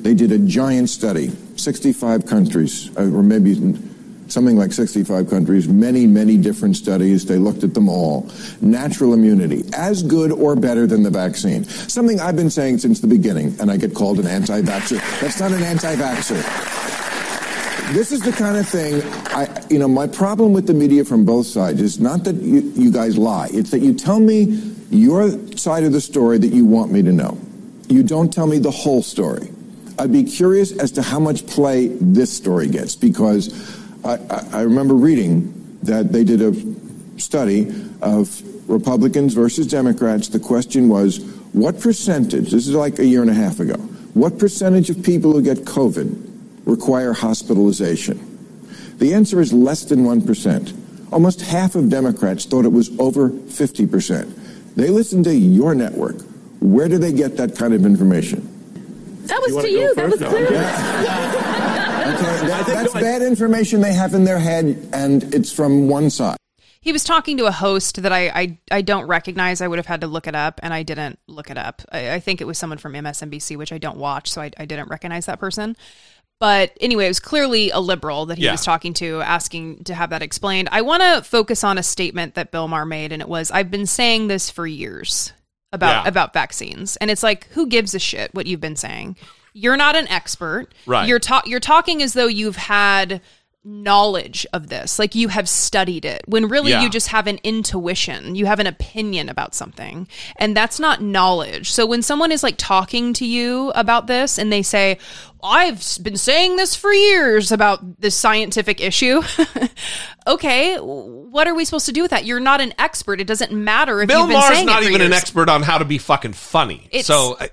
[0.00, 3.54] They did a giant study, 65 countries, uh, or maybe
[4.28, 7.26] something like 65 countries, many, many different studies.
[7.26, 8.30] They looked at them all.
[8.60, 11.64] Natural immunity, as good or better than the vaccine.
[11.64, 15.20] Something I've been saying since the beginning, and I get called an anti vaxxer.
[15.20, 16.78] That's not an anti vaxxer
[17.92, 21.24] this is the kind of thing I, you know, my problem with the media from
[21.24, 23.48] both sides is not that you, you guys lie.
[23.52, 24.44] It's that you tell me
[24.90, 27.38] your side of the story that you want me to know.
[27.88, 29.50] You don't tell me the whole story.
[29.98, 33.48] I'd be curious as to how much play this story gets because
[34.04, 36.54] I, I, I remember reading that they did a
[37.20, 37.72] study
[38.02, 40.28] of Republicans versus Democrats.
[40.28, 41.20] The question was,
[41.52, 43.76] what percentage, this is like a year and a half ago,
[44.14, 48.24] what percentage of people who get COVID require hospitalization?
[48.98, 51.12] The answer is less than 1%.
[51.12, 54.74] Almost half of Democrats thought it was over 50%.
[54.74, 56.20] They listen to your network.
[56.60, 58.54] Where do they get that kind of information?
[59.26, 59.94] That was to you.
[59.94, 61.77] That was clearly.
[62.14, 66.36] Okay, that, that's bad information they have in their head, and it's from one side.
[66.80, 69.60] He was talking to a host that I, I I don't recognize.
[69.60, 71.82] I would have had to look it up, and I didn't look it up.
[71.92, 74.64] I, I think it was someone from MSNBC, which I don't watch, so I, I
[74.64, 75.76] didn't recognize that person.
[76.40, 78.52] But anyway, it was clearly a liberal that he Yeah.
[78.52, 80.68] was talking to, asking to have that explained.
[80.70, 83.72] I want to focus on a statement that Bill Maher made, and it was, "I've
[83.72, 85.32] been saying this for years
[85.72, 86.08] about Yeah.
[86.08, 89.16] about vaccines," and it's like, who gives a shit what you've been saying?
[89.52, 90.68] You're not an expert.
[90.86, 91.08] Right.
[91.08, 93.20] You're ta- you're talking as though you've had
[93.64, 96.80] knowledge of this like you have studied it when really Yeah.
[96.82, 101.70] you just have an intuition you have an opinion about something and that's not knowledge
[101.72, 104.96] so when someone is like talking to you about this and they say
[105.42, 109.20] i've been saying this for years about this scientific issue
[110.26, 112.26] okay, what are we supposed to do with that?
[112.26, 113.18] You're not an expert.
[113.18, 115.78] It doesn't matter if Bill you've been Maher's saying not even an expert on how
[115.78, 116.86] to be fucking funny.
[116.90, 117.46] It's- so uh,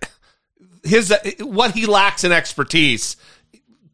[0.86, 3.18] his what he lacks in expertise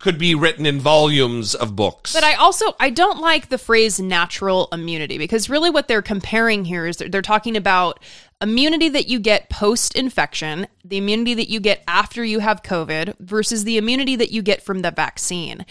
[0.02, 2.14] could be written in volumes of books.
[2.14, 6.66] But I also I don't like the phrase natural immunity because really what they're comparing
[6.66, 8.00] here is they're, they're talking about
[8.42, 13.20] immunity that you get post infection, the immunity that you get after you have COVID
[13.20, 15.66] versus the immunity that you get from the vaccine.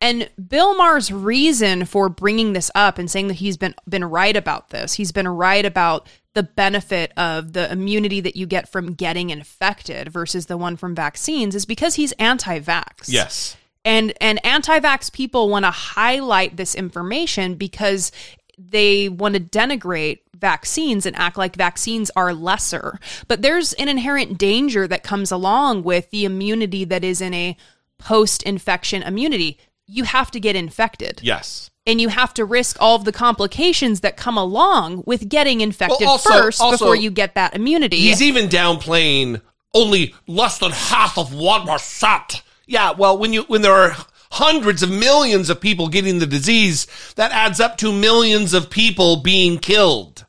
[0.00, 4.36] And Bill Maher's reason for bringing this up and saying that he's been been right
[4.36, 8.92] about this, he's been right about the benefit of the immunity that you get from
[8.92, 13.04] getting infected versus the one from vaccines is because he's anti-vax.
[13.08, 13.56] yes.
[13.86, 18.10] And and anti-vax people want to highlight this information because
[18.58, 22.98] they want to denigrate vaccines and act like vaccines are lesser.
[23.28, 27.56] But there's an inherent danger that comes along with the immunity that is in a
[27.98, 29.58] post-infection immunity.
[29.86, 31.20] You have to get infected.
[31.22, 31.70] Yes.
[31.86, 36.00] And you have to risk all of the complications that come along with getting infected
[36.00, 37.98] Well, also- first also- before you get that immunity.
[38.00, 39.40] He's even downplaying
[39.74, 42.42] only less than half of one percent.
[42.66, 43.96] Yeah, well, when you when there are
[44.36, 49.16] hundreds of millions of people getting the disease, that adds up to millions of people
[49.16, 50.26] being killed,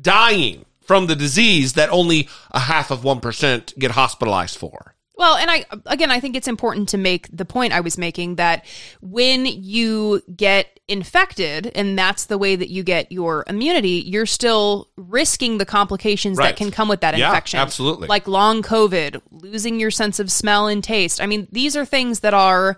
[0.00, 4.94] dying from the disease that only a half of one percent get hospitalized for.
[5.16, 8.34] Well, and I again, I think it's important to make the point I was making
[8.36, 8.64] that
[9.00, 14.88] when you get infected and that's the way that you get your immunity, you're still
[14.96, 16.48] risking the complications Right.
[16.48, 17.60] that can come with that Yeah, infection.
[17.60, 18.08] absolutely.
[18.08, 21.22] Like long COVID, losing your sense of smell and taste.
[21.22, 22.76] I mean, these are things that are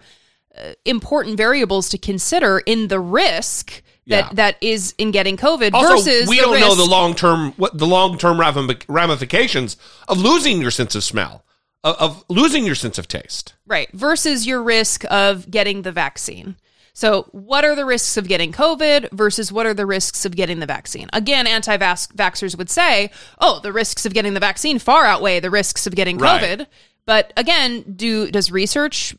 [0.59, 4.29] Uh, important variables to consider in the risk that Yeah.
[4.35, 7.87] that is in getting COVID Also, versus we don't know the long term what the
[7.87, 8.41] long term
[8.89, 9.77] ramifications
[10.09, 11.45] of losing your sense of smell,
[11.85, 13.55] of, of losing your sense of taste.
[13.67, 13.89] Right.
[13.93, 16.57] Versus your risk of getting the vaccine.
[16.95, 20.61] So, what are the risks of getting COVID versus what are the risks of getting
[20.61, 21.09] the vaccine?
[21.13, 25.51] Again, anti vaxxers would say, oh, the risks of getting the vaccine far outweigh the
[25.51, 26.41] risks of getting Right.
[26.41, 26.67] COVID.
[27.05, 29.15] But again, do does research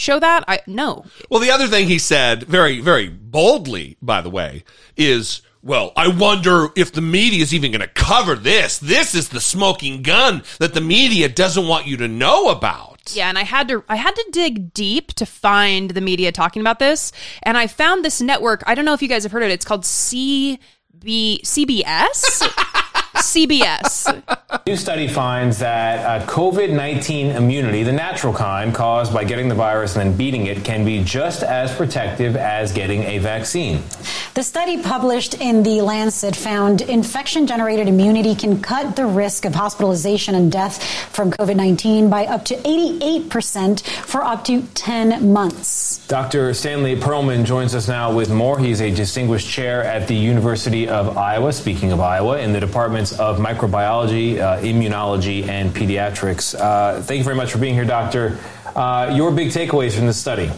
[0.00, 0.44] show that?
[0.48, 1.04] I no.
[1.28, 4.64] Well, the other thing he said, very, very boldly, by the way,
[4.96, 8.78] is, well, I wonder if the media is even going to cover this.
[8.78, 13.14] This is the smoking gun that the media doesn't want you to know about.
[13.14, 16.60] Yeah, and I had to I had to dig deep to find the media talking
[16.60, 18.62] about this, and I found this network.
[18.66, 19.52] I don't know if you guys have heard of it.
[19.52, 20.58] It's called CB
[21.02, 22.86] CBS.
[23.20, 24.22] CBS.
[24.66, 29.54] New study finds that uh, COVID 19 immunity, the natural kind caused by getting the
[29.54, 33.82] virus and then beating it, can be just as protective as getting a vaccine.
[34.34, 39.54] The study published in The Lancet found infection generated immunity can cut the risk of
[39.54, 46.06] hospitalization and death from COVID 19 by up to 88% for up to 10 months.
[46.06, 46.54] Dr.
[46.54, 48.58] Stanley Perlman joins us now with more.
[48.58, 53.18] He's a distinguished chair at the University of Iowa, speaking of Iowa, in the departments
[53.20, 56.58] of microbiology, uh, immunology, and pediatrics.
[56.58, 58.38] Uh, thank you very much for being here, Doctor.
[58.74, 60.50] Uh, your big takeaways from this study?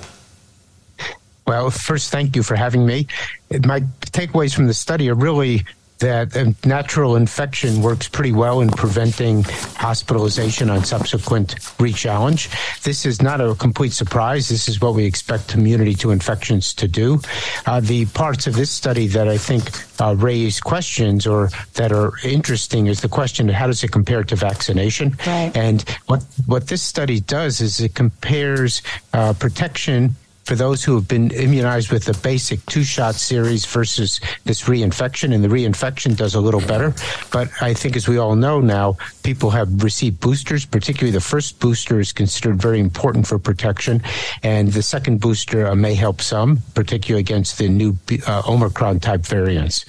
[1.45, 3.09] Well, first, thank you for having me.
[3.51, 3.81] My
[4.13, 5.67] takeaways from the study are really
[6.03, 9.45] that natural infection works pretty well in preventing
[9.77, 12.51] hospitalization on subsequent rechallenge.
[12.83, 14.49] This is not a complete surprise.
[14.49, 17.21] This is what we expect immunity to infections to do.
[17.67, 19.63] Uh, the parts of this study that I think
[20.01, 24.25] uh, raise questions or that are interesting is the question of how does it compare
[24.25, 25.17] to vaccination?
[25.25, 25.53] Right.
[25.55, 28.83] And what what this study does is it compares
[29.13, 34.21] uh, protection for those who have been immunized with the basic two shot series versus
[34.45, 36.95] this reinfection, and the reinfection does a little better.
[37.31, 41.61] But I think, as we all know now, people have received boosters, particularly the first
[41.61, 44.03] booster is considered very important for protection,
[44.43, 49.23] and the second booster uh, may help some, particularly against the new uh, Omicron type
[49.23, 49.85] variants.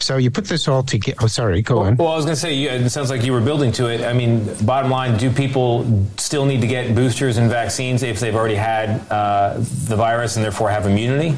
[0.00, 1.18] So you put this all together.
[1.22, 1.96] Oh, sorry, go on.
[1.96, 4.02] Well, I was going to say, it sounds like you were building to it.
[4.02, 8.34] I mean, bottom line, do people still need to get boosters and vaccines if they've
[8.34, 9.58] already had uh,
[9.88, 11.36] the virus and therefore have immunity?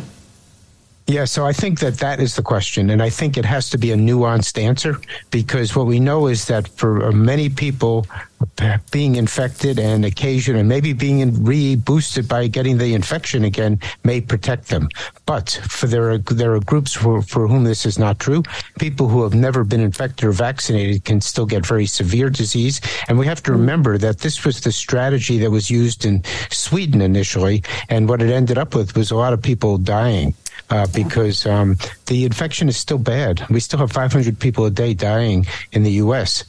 [1.10, 3.78] Yeah, so I think that that is the question, and I think it has to
[3.78, 5.00] be a nuanced answer
[5.32, 8.06] because what we know is that for uh, many people,
[8.90, 14.68] being infected and occasion and maybe being re-boosted by getting the infection again may protect
[14.68, 14.88] them.
[15.26, 18.42] But for there are there are groups for, for whom this is not true.
[18.78, 23.18] People who have never been infected or vaccinated can still get very severe disease, and
[23.18, 27.64] we have to remember that this was the strategy that was used in Sweden initially,
[27.88, 30.34] and what it ended up with was a lot of people dying
[30.70, 33.44] uh, because um, the infection is still bad.
[33.50, 36.44] We still have 500 people a day dying in the U.S.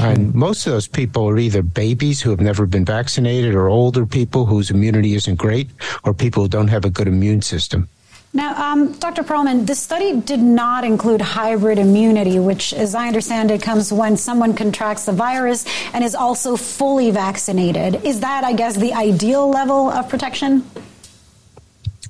[0.00, 4.04] And most of those people are either babies who have never been vaccinated or older
[4.06, 5.70] people whose immunity isn't great
[6.04, 7.88] or people who don't have a good immune system.
[8.32, 9.22] Now, um, Dr.
[9.22, 14.18] Perlman, the study did not include hybrid immunity, which, as I understand it, comes when
[14.18, 15.64] someone contracts the virus
[15.94, 18.04] and is also fully vaccinated.
[18.04, 20.68] Is that, I guess, the ideal level of protection?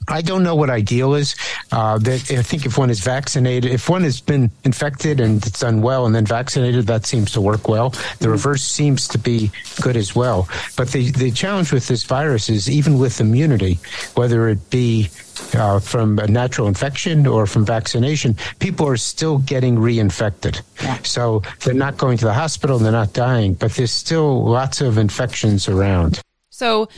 [0.08, 1.34] I don't know what ideal is.
[1.72, 5.60] Uh, that I think if one is vaccinated, if one has been infected and it's
[5.60, 7.90] done well and then vaccinated, that seems to work well.
[8.20, 9.50] The reverse seems to be
[9.80, 10.48] good as well.
[10.76, 13.78] But the, the challenge with this virus is even with immunity,
[14.14, 15.08] whether it be
[15.54, 20.62] uh, from a natural infection or from vaccination, people are still getting reinfected.
[20.82, 20.98] Yeah.
[21.02, 24.80] So they're not going to the hospital, and they're not dying, but there's still lots
[24.80, 26.20] of infections around.
[26.50, 26.88] So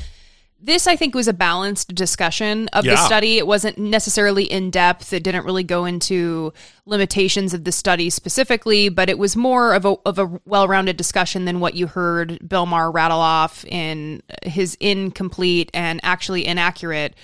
[0.61, 2.93] this I think was a balanced discussion of yeah.
[2.93, 3.39] the study.
[3.39, 5.13] It wasn't necessarily in depth.
[5.13, 6.53] It didn't really go into
[6.85, 11.45] limitations of the study specifically, but it was more of a of a well-rounded discussion
[11.45, 17.15] than what you heard Bill Maher rattle off in his incomplete and actually inaccurate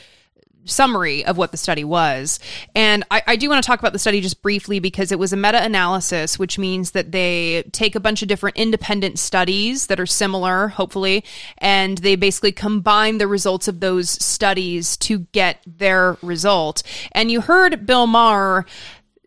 [0.64, 2.38] summary of what the study was.
[2.74, 5.32] And I, I do want to talk about the study just briefly because it was
[5.32, 10.00] a meta analysis, which means that they take a bunch of different independent studies that
[10.00, 11.24] are similar, hopefully,
[11.58, 16.82] and they basically combine the results of those studies to get their result.
[17.12, 18.66] And you heard Bill Maher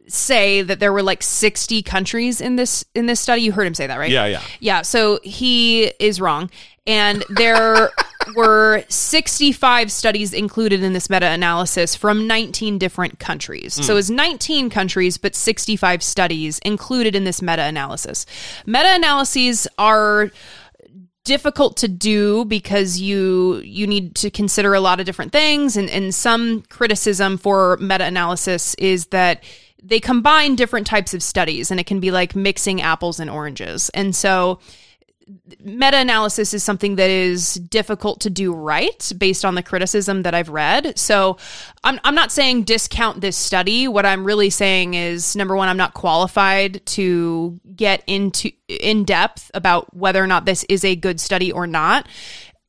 [0.07, 3.73] say that there were like 60 countries in this in this study you heard him
[3.73, 6.49] say that right yeah yeah yeah so he is wrong
[6.85, 7.89] and there
[8.35, 13.77] were 65 studies included in this meta analysis from 19 different countries.
[13.77, 13.83] Mm.
[13.83, 18.25] So was 19 countries, but 65 studies included in this meta analysis.
[18.65, 20.31] Meta analyses are
[21.27, 25.89] difficult to do because you you need to consider a lot of different things and,
[25.89, 29.43] and some criticism for meta-analysis is that
[29.83, 33.89] they combine different types of studies and it can be like mixing apples and oranges
[33.89, 34.57] and so
[35.59, 40.33] meta analysis is something that is difficult to do right based on the criticism that
[40.33, 40.97] I've read.
[40.97, 41.37] So
[41.83, 43.87] I'm, I'm not saying discount this study.
[43.87, 49.51] What I'm really saying is number one, I'm not qualified to get into in depth
[49.53, 52.07] about whether or not this is a good study or not.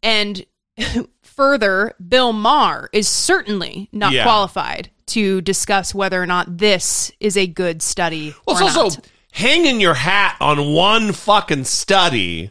[0.03, 0.45] And
[1.23, 4.25] further, Bill Maher is certainly not yeah.
[4.25, 8.35] qualified to discuss whether or not this is a good study.
[8.47, 12.51] Well, it's also not hanging your hat on one fucking study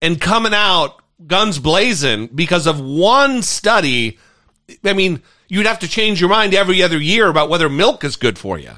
[0.00, 4.18] and coming out guns blazing because of one study.
[4.84, 8.16] I mean, you'd have to change your mind every other year about whether milk is
[8.16, 8.72] good for you.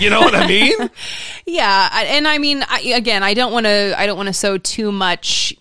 [0.00, 0.90] You know what I mean?
[1.46, 3.94] yeah, and I mean, I, again, I don't want to.
[3.96, 5.54] I don't want to sow too much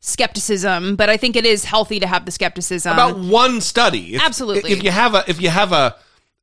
[0.00, 4.16] skepticism, but I think it is healthy to have the skepticism about one study.
[4.16, 4.72] If, Absolutely.
[4.72, 5.94] If you have a, if you have a,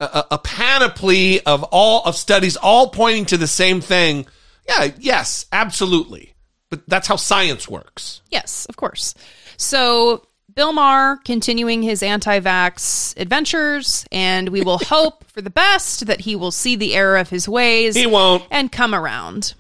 [0.02, 4.26] a, a panoply of all of studies all pointing to the same thing,
[4.68, 6.34] yeah, yes, absolutely.
[6.70, 8.22] But that's how science works.
[8.30, 9.14] Yes, of course.
[9.58, 16.08] So Bill Maher continuing his anti vax adventures, and we will hope for the best
[16.08, 17.96] that he will see the error of his ways.
[17.96, 18.44] He won't.
[18.50, 19.54] And come around.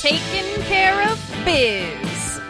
[0.00, 2.40] Taken care of biz.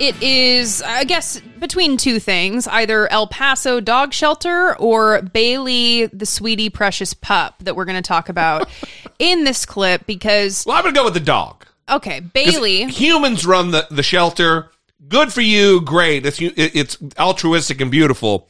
[0.00, 6.24] It is, I guess, between two things either El Paso Dog Shelter or Bailey, the
[6.24, 8.68] sweetie precious pup that we're going to talk about
[9.18, 10.64] in this clip because.
[10.66, 11.66] Well, I'm going to go with the dog.
[11.88, 12.84] Okay, Bailey.
[12.86, 14.70] Humans run the, the shelter.
[15.06, 15.82] Good for you.
[15.82, 16.24] Great.
[16.24, 18.48] It's, it's altruistic and beautiful,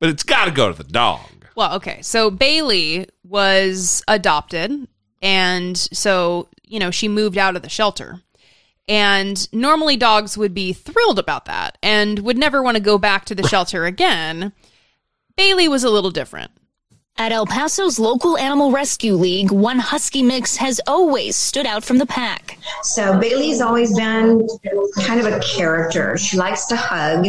[0.00, 1.20] but it's got to go to the dog.
[1.56, 2.00] Well, okay.
[2.02, 4.86] So Bailey was adopted.
[5.20, 8.22] And so, you know, she moved out of the shelter.
[8.88, 13.24] And normally dogs would be thrilled about that and would never want to go back
[13.26, 14.52] to the shelter again.
[15.36, 16.52] Bailey was a little different.
[17.18, 21.96] At El Paso's local animal rescue league, one husky mix has always stood out from
[21.96, 22.58] the pack.
[22.82, 24.46] So Bailey's always been
[25.00, 26.18] kind of a character.
[26.18, 27.26] She likes to hug.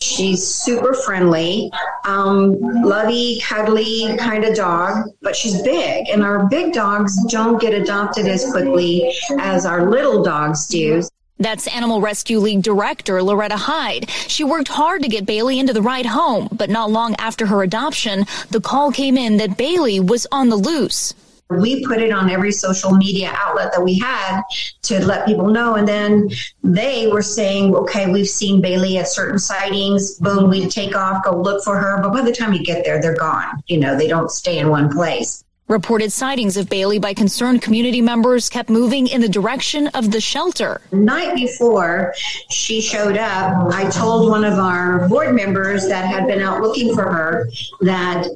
[0.00, 1.72] She's super friendly,
[2.04, 6.08] um, lovey, cuddly kind of dog, but she's big.
[6.08, 11.02] And our big dogs don't get adopted as quickly as our little dogs do.
[11.38, 14.08] That's Animal Rescue League director Loretta Hyde.
[14.10, 17.62] She worked hard to get Bailey into the right home, but not long after her
[17.62, 21.12] adoption, the call came in that Bailey was on the loose.
[21.48, 24.42] We put it on every social media outlet that we had
[24.82, 25.76] to let people know.
[25.76, 26.30] And then
[26.64, 30.18] they were saying, okay, we've seen Bailey at certain sightings.
[30.18, 32.00] Boom, we take off, go look for her.
[32.02, 33.62] But by the time you get there, they're gone.
[33.68, 35.44] You know, they don't stay in one place.
[35.68, 40.20] Reported sightings of Bailey by concerned community members kept moving in the direction of the
[40.20, 40.80] shelter.
[40.92, 42.14] Night before
[42.50, 46.94] she showed up, I told one of our board members that had been out looking
[46.94, 47.50] for her
[47.80, 48.28] that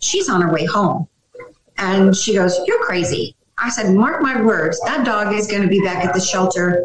[0.00, 1.08] she's on her way home.
[1.78, 3.34] And she goes, You're crazy.
[3.58, 6.84] I said, mark my words, that dog is going to be back at the shelter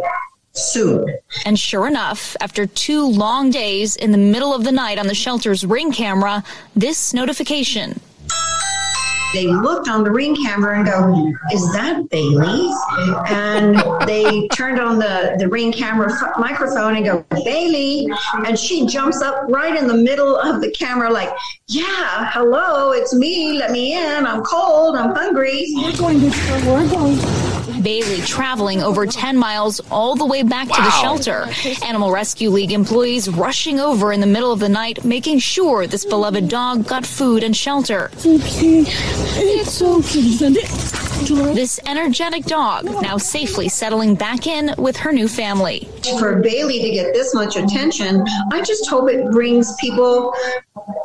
[0.53, 1.15] soon.
[1.45, 5.15] And sure enough, after two long days in the middle of the night on the
[5.15, 6.43] shelter's ring camera,
[6.75, 7.99] this notification.
[9.33, 12.69] They looked on the ring camera and go, "Is that Bailey?"
[13.27, 18.07] And they turned on the the ring camera f- microphone and go, "Bailey!"
[18.45, 21.29] And she jumps up right in the middle of the camera, like,
[21.67, 23.53] "Yeah, hello, it's me.
[23.57, 24.25] Let me in.
[24.25, 24.95] I'm cold.
[24.95, 26.31] I'm hungry." We're going to
[26.65, 27.38] We're going.
[27.81, 31.47] Bailey traveling over 10 miles all the way back to the shelter.
[31.85, 36.05] Animal Rescue League employees rushing over in the middle of the night, making sure this
[36.05, 38.11] beloved dog got food and shelter.
[38.15, 40.53] It's okay.
[41.53, 45.87] This energetic dog now safely settling back in with her new family.
[46.17, 50.33] for Bailey to get this much attention, I just hope it brings people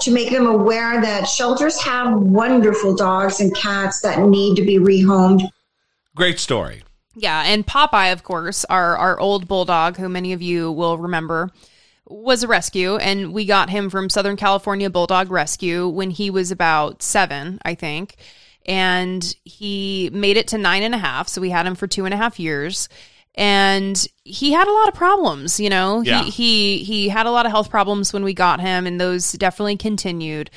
[0.00, 4.78] to make them aware that shelters have wonderful dogs and cats that need to be
[4.78, 5.42] rehomed.
[6.16, 6.82] Great story.
[7.16, 11.50] Yeah, and Popeye, of course, our our old bulldog, who many of you will remember,
[12.06, 16.50] was a rescue, and we got him from Southern California Bulldog Rescue when he was
[16.50, 18.16] about seven, I think,
[18.66, 21.28] and he made it to nine and a half.
[21.28, 22.88] So we had him for two and a half years,
[23.36, 25.60] and he had a lot of problems.
[25.60, 26.24] You know, Yeah.
[26.24, 29.32] he he he had a lot of health problems when we got him, and those
[29.32, 30.50] definitely continued.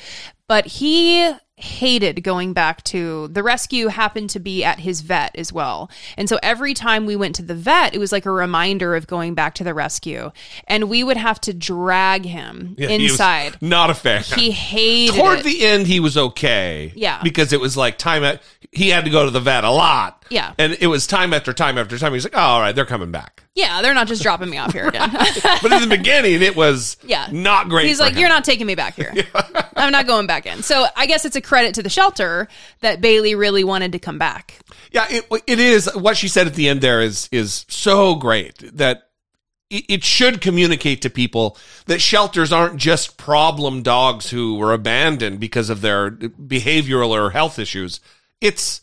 [0.48, 5.52] But he hated going back to the rescue happened to be at his vet as
[5.52, 5.90] well.
[6.16, 9.06] And so every time we went to the vet, it was like a reminder of
[9.06, 10.30] going back to the rescue.
[10.66, 13.56] And we would have to drag him Yeah, inside.
[13.60, 14.22] not a fan.
[14.22, 15.44] He hated Toward it.
[15.44, 16.92] the end, he was okay.
[16.94, 17.20] Yeah.
[17.22, 18.40] Because it was like time at,
[18.72, 20.24] he had to go to the vet a lot.
[20.28, 20.52] Yeah.
[20.58, 22.12] And it was time after time after time.
[22.12, 23.42] He's like, oh, all right, they're coming back.
[23.54, 25.10] yeah, they're not just dropping me off here again.
[25.62, 27.28] But in the beginning, it was Yeah.
[27.32, 27.86] not great.
[27.86, 28.20] He's like, him.
[28.20, 29.12] you're not taking me back here.
[29.76, 30.62] I'm not going back in.
[30.62, 32.46] So I guess it's a credit to the shelter
[32.80, 34.58] that Bailey really wanted to come back.
[34.92, 35.90] Yeah, it, it is.
[35.94, 39.04] What she said at the end there is is so great that
[39.70, 41.56] it, it should communicate to people
[41.86, 47.58] that shelters aren't just problem dogs who were abandoned because of their behavioral or health
[47.58, 48.00] issues.
[48.40, 48.80] It's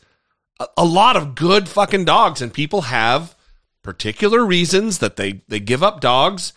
[0.77, 3.35] a, lot of good fucking dogs, and people have
[3.81, 6.53] particular reasons that they they give up dogs.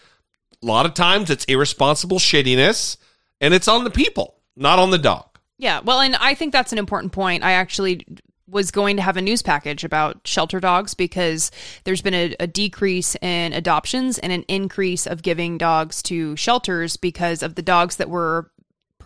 [0.63, 2.97] A lot of times, it's irresponsible shittiness,
[3.41, 5.39] and it's on the people, not on the dog.
[5.59, 7.43] Yeah, well, and I think that's an important point.
[7.45, 8.05] I actually
[8.49, 11.51] was going to have a news package about shelter dogs because
[11.85, 16.97] there's been a, a decrease in adoptions and an increase of giving dogs to shelters
[16.97, 18.51] because of the dogs that were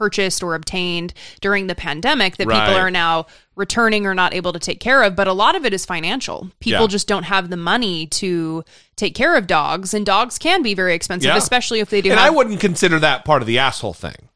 [0.03, 2.59] purchased or obtained during the pandemic that Right.
[2.67, 5.65] people are now returning or not able to take care of but a lot of
[5.65, 6.87] it is financial people Yeah.
[6.89, 8.65] just don't have the money to
[8.97, 11.37] take care of dogs and dogs can be very expensive Yeah.
[11.37, 14.29] especially if they do and have I wouldn't consider that part of the asshole thing.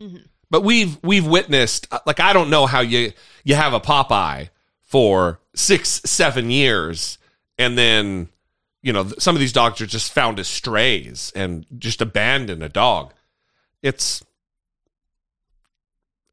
[0.50, 3.12] But we've we've witnessed uh, like I don't know how you
[3.42, 4.50] you have a Popeye
[4.82, 7.18] for six seven years
[7.58, 8.28] and then
[8.82, 12.68] you know some of these dogs are just found as strays and just abandon a
[12.68, 13.12] dog.
[13.82, 14.22] It's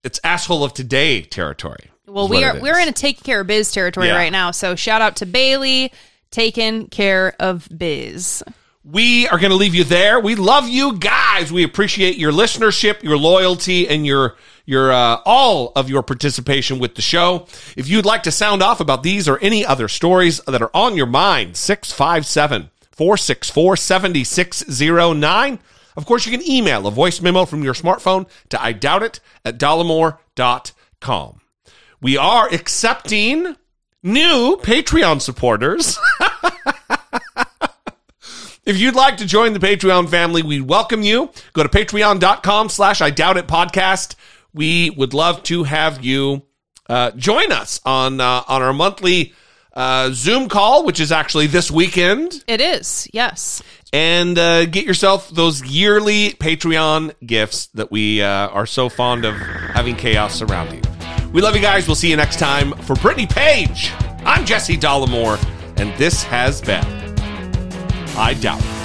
[0.04, 1.90] it's asshole of today territory.
[2.06, 4.16] Well, we are we're in a take care of biz territory Yeah.
[4.16, 4.52] right now.
[4.52, 5.92] So shout out to Bailey,
[6.32, 8.44] taking care of biz.
[8.86, 10.20] We are going to leave you there.
[10.20, 11.54] We love you guys.
[11.54, 14.36] We appreciate your listenership, your loyalty, and your
[14.66, 17.48] your uh, all of your participation with the show.
[17.78, 20.98] If you'd like to sound off about these or any other stories that are on
[20.98, 25.60] your mind, 657 464 7609.
[25.96, 29.20] Of course, you can email a voice memo from your smartphone to I doubt it
[29.46, 31.42] at dollemore.com.
[32.02, 33.56] We are accepting
[34.02, 35.98] new Patreon supporters.
[38.66, 41.30] If you'd like to join the Patreon family, we welcome you.
[41.52, 44.16] Go to patreon.com slash I doubt it podcast.
[44.54, 46.44] We would love to have you
[46.88, 49.34] uh, join us on uh, on our monthly
[49.74, 53.62] uh, Zoom call, which is actually this weekend, It is, yes.
[53.94, 59.36] And uh, get yourself those yearly Patreon gifts that we uh, are so fond of
[59.36, 60.84] having chaos surrounding.
[61.32, 61.88] We love you guys.
[61.88, 62.74] We'll see you next time.
[62.74, 63.92] For Brittany Page,
[64.26, 65.42] I'm Jesse Dollemore,
[65.78, 66.84] and this has been
[68.16, 68.83] I doubt.